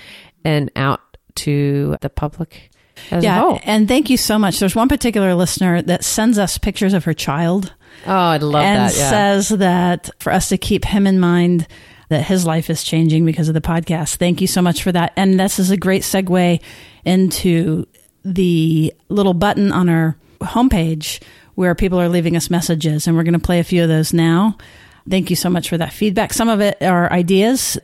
and 0.43 0.71
out 0.76 1.02
to 1.36 1.97
the 2.02 2.10
public 2.10 2.71
yeah, 3.12 3.60
and 3.63 3.88
thank 3.88 4.10
you 4.10 4.17
so 4.17 4.39
much. 4.39 4.60
There's 4.60 4.76
one 4.76 4.89
particular 4.89 5.36
listener 5.36 5.82
that 5.84 6.04
sends 6.04 6.38
us 6.38 6.58
pictures 6.58 6.93
of 6.93 7.04
her 7.06 7.13
child. 7.13 7.73
Oh, 8.06 8.13
I'd 8.13 8.43
love 8.43 8.63
and 8.63 8.89
that. 8.89 8.95
Yeah. 8.95 9.10
says 9.10 9.49
that 9.49 10.10
for 10.19 10.32
us 10.32 10.49
to 10.49 10.58
keep 10.58 10.86
him 10.86 11.06
in 11.08 11.19
mind 11.19 11.67
that 12.10 12.23
his 12.23 12.45
life 12.45 12.69
is 12.69 12.84
changing 12.84 13.26
because 13.26 13.47
of 13.47 13.54
the 13.54 13.62
podcast. 13.62 14.17
Thank 14.17 14.41
you 14.41 14.47
so 14.47 14.62
much 14.62 14.84
for 14.84 14.91
that. 14.91 15.13
And 15.15 15.39
this 15.39 15.60
is 15.60 15.71
a 15.71 15.78
great 15.78 16.04
segue 16.04 16.62
into 17.06 17.88
the 18.23 18.93
little 19.10 19.34
button 19.34 19.71
on 19.71 19.89
our 19.89 20.17
homepage 20.41 21.21
where 21.56 21.76
people 21.76 22.00
are 22.00 22.10
leaving 22.10 22.36
us 22.36 22.50
messages, 22.50 23.08
and 23.08 23.16
we're 23.16 23.24
going 23.24 23.34
to 23.34 23.39
play 23.39 23.60
a 23.60 23.63
few 23.63 23.84
of 23.84 23.89
those 23.89 24.13
now. 24.13 24.58
Thank 25.10 25.30
you 25.30 25.36
so 25.36 25.50
much 25.50 25.70
for 25.70 25.78
that 25.78 25.94
feedback. 25.94 26.34
Some 26.34 26.50
of 26.50 26.62
it 26.62 26.82
are 26.82 27.12
ideas, 27.12 27.78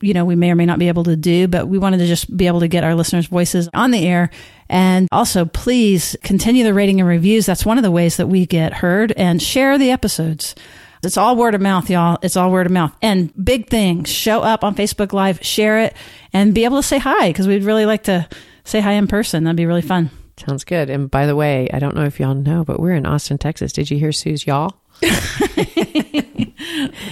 you 0.00 0.14
know, 0.14 0.24
we 0.24 0.36
may 0.36 0.50
or 0.50 0.54
may 0.54 0.66
not 0.66 0.78
be 0.78 0.88
able 0.88 1.04
to 1.04 1.16
do, 1.16 1.48
but 1.48 1.68
we 1.68 1.78
wanted 1.78 1.98
to 1.98 2.06
just 2.06 2.34
be 2.34 2.46
able 2.46 2.60
to 2.60 2.68
get 2.68 2.84
our 2.84 2.94
listeners' 2.94 3.26
voices 3.26 3.68
on 3.74 3.90
the 3.90 4.06
air. 4.06 4.30
And 4.68 5.08
also, 5.12 5.44
please 5.44 6.16
continue 6.22 6.64
the 6.64 6.74
rating 6.74 7.00
and 7.00 7.08
reviews. 7.08 7.46
That's 7.46 7.66
one 7.66 7.76
of 7.76 7.84
the 7.84 7.90
ways 7.90 8.16
that 8.16 8.28
we 8.28 8.46
get 8.46 8.72
heard 8.72 9.12
and 9.12 9.42
share 9.42 9.76
the 9.78 9.90
episodes. 9.90 10.54
It's 11.02 11.18
all 11.18 11.36
word 11.36 11.54
of 11.54 11.60
mouth, 11.60 11.90
y'all. 11.90 12.18
It's 12.22 12.36
all 12.36 12.50
word 12.50 12.66
of 12.66 12.72
mouth. 12.72 12.96
And 13.02 13.32
big 13.42 13.68
thing, 13.68 14.04
show 14.04 14.40
up 14.40 14.64
on 14.64 14.74
Facebook 14.74 15.12
Live, 15.12 15.44
share 15.44 15.80
it, 15.80 15.94
and 16.32 16.54
be 16.54 16.64
able 16.64 16.78
to 16.78 16.82
say 16.82 16.98
hi 16.98 17.28
because 17.28 17.46
we'd 17.46 17.64
really 17.64 17.84
like 17.84 18.04
to 18.04 18.26
say 18.64 18.80
hi 18.80 18.92
in 18.92 19.06
person. 19.06 19.44
That'd 19.44 19.56
be 19.56 19.66
really 19.66 19.82
fun. 19.82 20.10
Sounds 20.36 20.64
good. 20.64 20.90
And 20.90 21.10
by 21.10 21.26
the 21.26 21.36
way, 21.36 21.68
I 21.72 21.78
don't 21.78 21.94
know 21.94 22.04
if 22.04 22.18
y'all 22.18 22.34
know, 22.34 22.64
but 22.64 22.80
we're 22.80 22.94
in 22.94 23.06
Austin, 23.06 23.38
Texas. 23.38 23.72
Did 23.72 23.90
you 23.90 23.98
hear 23.98 24.12
Sue's 24.12 24.46
y'all? 24.46 24.74
That's 25.00 25.20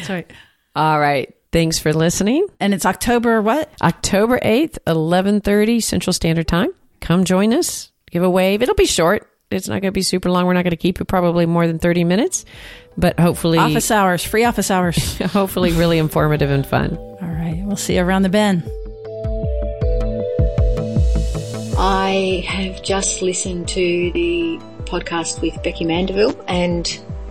right. 0.08 0.30
All 0.74 0.98
right. 0.98 1.34
Thanks 1.52 1.78
for 1.78 1.92
listening. 1.92 2.46
And 2.58 2.72
it's 2.74 2.86
October 2.86 3.42
what? 3.42 3.70
October 3.82 4.38
8th, 4.40 4.78
11:30 4.86 5.82
Central 5.82 6.12
Standard 6.12 6.48
Time. 6.48 6.70
Come 7.00 7.24
join 7.24 7.52
us. 7.52 7.92
Give 8.10 8.22
a 8.22 8.30
wave. 8.30 8.62
It'll 8.62 8.74
be 8.74 8.86
short. 8.86 9.28
It's 9.50 9.68
not 9.68 9.82
going 9.82 9.92
to 9.92 9.92
be 9.92 10.02
super 10.02 10.30
long. 10.30 10.46
We're 10.46 10.54
not 10.54 10.62
going 10.64 10.70
to 10.70 10.76
keep 10.76 11.00
it 11.00 11.04
probably 11.04 11.44
more 11.44 11.66
than 11.66 11.78
30 11.78 12.04
minutes, 12.04 12.46
but 12.96 13.20
hopefully 13.20 13.58
Office 13.58 13.90
hours, 13.90 14.24
free 14.24 14.44
office 14.44 14.70
hours. 14.70 15.18
hopefully 15.18 15.72
really 15.72 15.98
informative 15.98 16.50
and 16.50 16.66
fun. 16.66 16.96
All 16.96 17.18
right. 17.20 17.62
We'll 17.66 17.76
see 17.76 17.96
you 17.96 18.02
around 18.02 18.22
the 18.22 18.30
bend. 18.30 18.62
I 21.84 22.44
have 22.46 22.80
just 22.84 23.22
listened 23.22 23.66
to 23.70 24.12
the 24.12 24.56
podcast 24.84 25.40
with 25.40 25.60
Becky 25.64 25.84
Mandeville 25.84 26.40
and 26.46 26.86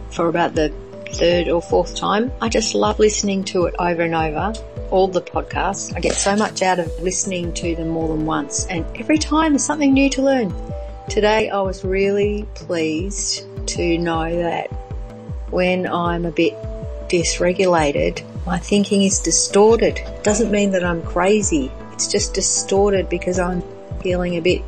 for 0.09 0.27
about 0.27 0.55
the 0.55 0.73
third 1.13 1.47
or 1.47 1.61
fourth 1.61 1.95
time. 1.95 2.33
I 2.41 2.49
just 2.49 2.75
love 2.75 2.99
listening 2.99 3.45
to 3.45 3.67
it 3.67 3.75
over 3.79 4.01
and 4.01 4.13
over. 4.13 4.51
All 4.89 5.07
the 5.07 5.21
podcasts. 5.21 5.95
I 5.95 6.01
get 6.01 6.15
so 6.15 6.35
much 6.35 6.61
out 6.61 6.79
of 6.79 6.91
listening 6.99 7.53
to 7.53 7.77
them 7.77 7.87
more 7.87 8.09
than 8.09 8.25
once 8.25 8.65
and 8.65 8.85
every 8.97 9.17
time 9.17 9.53
there's 9.53 9.63
something 9.63 9.93
new 9.93 10.09
to 10.09 10.21
learn. 10.21 10.53
Today 11.07 11.49
I 11.49 11.61
was 11.61 11.85
really 11.85 12.45
pleased 12.53 13.45
to 13.67 13.97
know 13.99 14.35
that 14.35 14.67
when 15.49 15.87
I'm 15.87 16.25
a 16.25 16.31
bit 16.31 16.55
dysregulated, 17.07 18.25
my 18.45 18.59
thinking 18.59 19.03
is 19.03 19.19
distorted. 19.19 20.01
Doesn't 20.23 20.51
mean 20.51 20.71
that 20.71 20.83
I'm 20.83 21.03
crazy. 21.03 21.71
It's 21.93 22.07
just 22.07 22.33
distorted 22.33 23.07
because 23.07 23.39
I'm 23.39 23.63
feeling 24.01 24.35
a 24.35 24.41
bit 24.41 24.61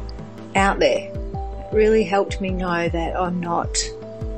out 0.55 0.79
there. 0.79 1.11
It 1.11 1.73
really 1.73 2.03
helped 2.03 2.39
me 2.41 2.49
know 2.49 2.89
that 2.89 3.15
I'm 3.15 3.39
not, 3.39 3.77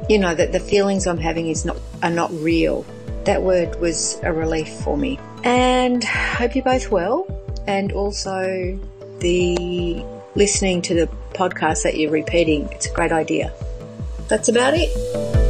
you 0.10 0.18
know, 0.18 0.34
that 0.34 0.52
the 0.52 0.60
feelings 0.60 1.08
I'm 1.08 1.18
having 1.18 1.48
is 1.48 1.66
not 1.66 1.78
are 2.04 2.10
not 2.10 2.32
real. 2.34 2.86
That 3.26 3.42
word 3.42 3.80
was 3.80 4.20
a 4.24 4.32
relief 4.32 4.70
for 4.70 4.98
me. 4.98 5.20
And 5.44 6.04
hope 6.04 6.56
you're 6.56 6.64
both 6.64 6.92
well. 6.92 7.28
And 7.68 7.92
also 7.92 8.80
the 9.20 10.06
listening 10.36 10.82
to 10.84 10.94
the 10.94 11.10
podcast 11.34 11.84
that 11.84 11.98
you're 11.98 12.12
repeating. 12.12 12.70
It's 12.72 12.86
a 12.86 12.94
great 12.94 13.12
idea. 13.12 13.52
That's 14.28 14.50
about 14.50 14.74
it. 14.76 15.45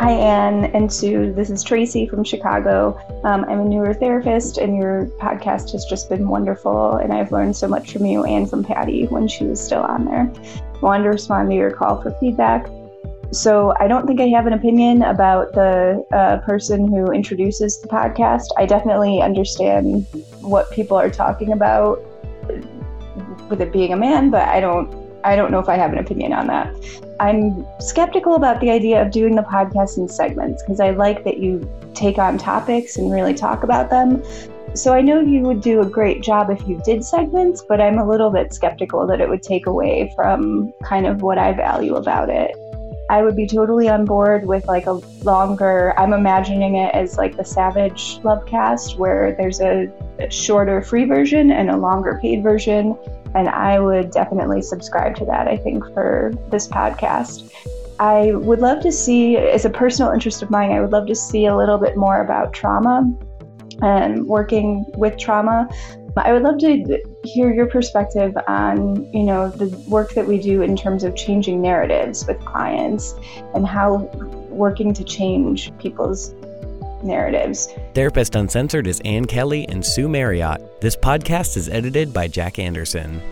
Hi, 0.00 0.12
Ann 0.12 0.64
and 0.74 0.90
Sue. 0.90 1.30
This 1.34 1.50
is 1.50 1.62
Tracy 1.62 2.08
from 2.08 2.24
Chicago. 2.24 2.98
Um, 3.22 3.44
I'm 3.44 3.60
a 3.60 3.64
neurotherapist, 3.64 4.56
and 4.56 4.74
your 4.74 5.04
podcast 5.20 5.72
has 5.72 5.84
just 5.84 6.08
been 6.08 6.26
wonderful. 6.26 6.94
And 6.94 7.12
I've 7.12 7.32
learned 7.32 7.54
so 7.54 7.68
much 7.68 7.92
from 7.92 8.06
you 8.06 8.24
and 8.24 8.48
from 8.48 8.64
Patty 8.64 9.04
when 9.08 9.28
she 9.28 9.44
was 9.44 9.62
still 9.62 9.82
on 9.82 10.06
there. 10.06 10.32
I 10.74 10.78
wanted 10.78 11.02
to 11.02 11.10
respond 11.10 11.50
to 11.50 11.54
your 11.54 11.70
call 11.70 12.00
for 12.00 12.12
feedback. 12.12 12.66
So, 13.30 13.74
I 13.78 13.88
don't 13.88 14.06
think 14.06 14.22
I 14.22 14.28
have 14.28 14.46
an 14.46 14.54
opinion 14.54 15.02
about 15.02 15.52
the 15.52 16.02
uh, 16.14 16.38
person 16.46 16.88
who 16.88 17.12
introduces 17.12 17.78
the 17.82 17.88
podcast. 17.88 18.46
I 18.56 18.64
definitely 18.64 19.20
understand 19.20 20.06
what 20.40 20.70
people 20.70 20.96
are 20.96 21.10
talking 21.10 21.52
about 21.52 22.00
with 23.50 23.60
it 23.60 23.70
being 23.70 23.92
a 23.92 23.98
man, 23.98 24.30
but 24.30 24.48
I 24.48 24.60
don't 24.60 24.99
I 25.24 25.36
don't 25.36 25.50
know 25.50 25.58
if 25.58 25.68
I 25.68 25.76
have 25.76 25.92
an 25.92 25.98
opinion 25.98 26.32
on 26.32 26.46
that. 26.46 26.74
I'm 27.20 27.66
skeptical 27.80 28.34
about 28.34 28.60
the 28.60 28.70
idea 28.70 29.02
of 29.02 29.10
doing 29.10 29.36
the 29.36 29.42
podcast 29.42 29.98
in 29.98 30.08
segments 30.08 30.62
because 30.62 30.80
I 30.80 30.90
like 30.90 31.24
that 31.24 31.38
you 31.38 31.68
take 31.94 32.18
on 32.18 32.38
topics 32.38 32.96
and 32.96 33.12
really 33.12 33.34
talk 33.34 33.62
about 33.62 33.90
them. 33.90 34.22
So 34.74 34.94
I 34.94 35.00
know 35.00 35.20
you 35.20 35.42
would 35.42 35.60
do 35.60 35.80
a 35.80 35.86
great 35.86 36.22
job 36.22 36.48
if 36.48 36.66
you 36.66 36.80
did 36.84 37.04
segments, 37.04 37.62
but 37.68 37.80
I'm 37.80 37.98
a 37.98 38.08
little 38.08 38.30
bit 38.30 38.54
skeptical 38.54 39.06
that 39.08 39.20
it 39.20 39.28
would 39.28 39.42
take 39.42 39.66
away 39.66 40.12
from 40.14 40.72
kind 40.84 41.06
of 41.06 41.22
what 41.22 41.38
I 41.38 41.52
value 41.52 41.96
about 41.96 42.30
it. 42.30 42.56
I 43.10 43.22
would 43.22 43.34
be 43.34 43.48
totally 43.48 43.88
on 43.88 44.04
board 44.04 44.46
with 44.46 44.66
like 44.68 44.86
a 44.86 44.92
longer, 45.24 45.92
I'm 45.98 46.12
imagining 46.12 46.76
it 46.76 46.94
as 46.94 47.18
like 47.18 47.36
the 47.36 47.44
Savage 47.44 48.20
Lovecast, 48.20 48.96
where 48.96 49.34
there's 49.36 49.60
a, 49.60 49.88
shorter 50.28 50.82
free 50.82 51.06
version 51.06 51.50
and 51.50 51.70
a 51.70 51.76
longer 51.76 52.18
paid 52.22 52.42
version. 52.42 52.96
And 53.34 53.48
I 53.48 53.78
would 53.78 54.10
definitely 54.10 54.62
subscribe 54.62 55.14
to 55.16 55.24
that, 55.26 55.46
I 55.46 55.56
think, 55.56 55.84
for 55.94 56.32
this 56.50 56.66
podcast. 56.66 57.52
I 58.00 58.32
would 58.32 58.60
love 58.60 58.82
to 58.82 58.90
see, 58.90 59.36
as 59.36 59.64
a 59.64 59.70
personal 59.70 60.10
interest 60.12 60.42
of 60.42 60.50
mine, 60.50 60.72
I 60.72 60.80
would 60.80 60.90
love 60.90 61.06
to 61.06 61.14
see 61.14 61.46
a 61.46 61.56
little 61.56 61.78
bit 61.78 61.96
more 61.96 62.22
about 62.22 62.52
trauma 62.52 63.12
and 63.82 64.26
working 64.26 64.84
with 64.96 65.18
trauma. 65.18 65.68
I 66.16 66.32
would 66.32 66.42
love 66.42 66.58
to 66.58 67.02
hear 67.24 67.52
your 67.52 67.66
perspective 67.66 68.36
on, 68.48 69.10
you 69.12 69.22
know, 69.22 69.48
the 69.48 69.68
work 69.88 70.14
that 70.14 70.26
we 70.26 70.40
do 70.40 70.62
in 70.62 70.76
terms 70.76 71.04
of 71.04 71.14
changing 71.14 71.62
narratives 71.62 72.26
with 72.26 72.38
clients 72.40 73.14
and 73.54 73.66
how 73.66 74.10
working 74.48 74.92
to 74.94 75.04
change 75.04 75.76
people's 75.78 76.34
narratives. 77.02 77.68
Therapist 77.94 78.34
Uncensored 78.34 78.86
is 78.86 79.00
Ann 79.04 79.26
Kelly 79.26 79.68
and 79.68 79.84
Sue 79.84 80.08
Marriott. 80.08 80.80
This 80.80 80.96
podcast 80.96 81.56
is 81.56 81.68
edited 81.68 82.12
by 82.12 82.28
Jack 82.28 82.58
Anderson. 82.58 83.22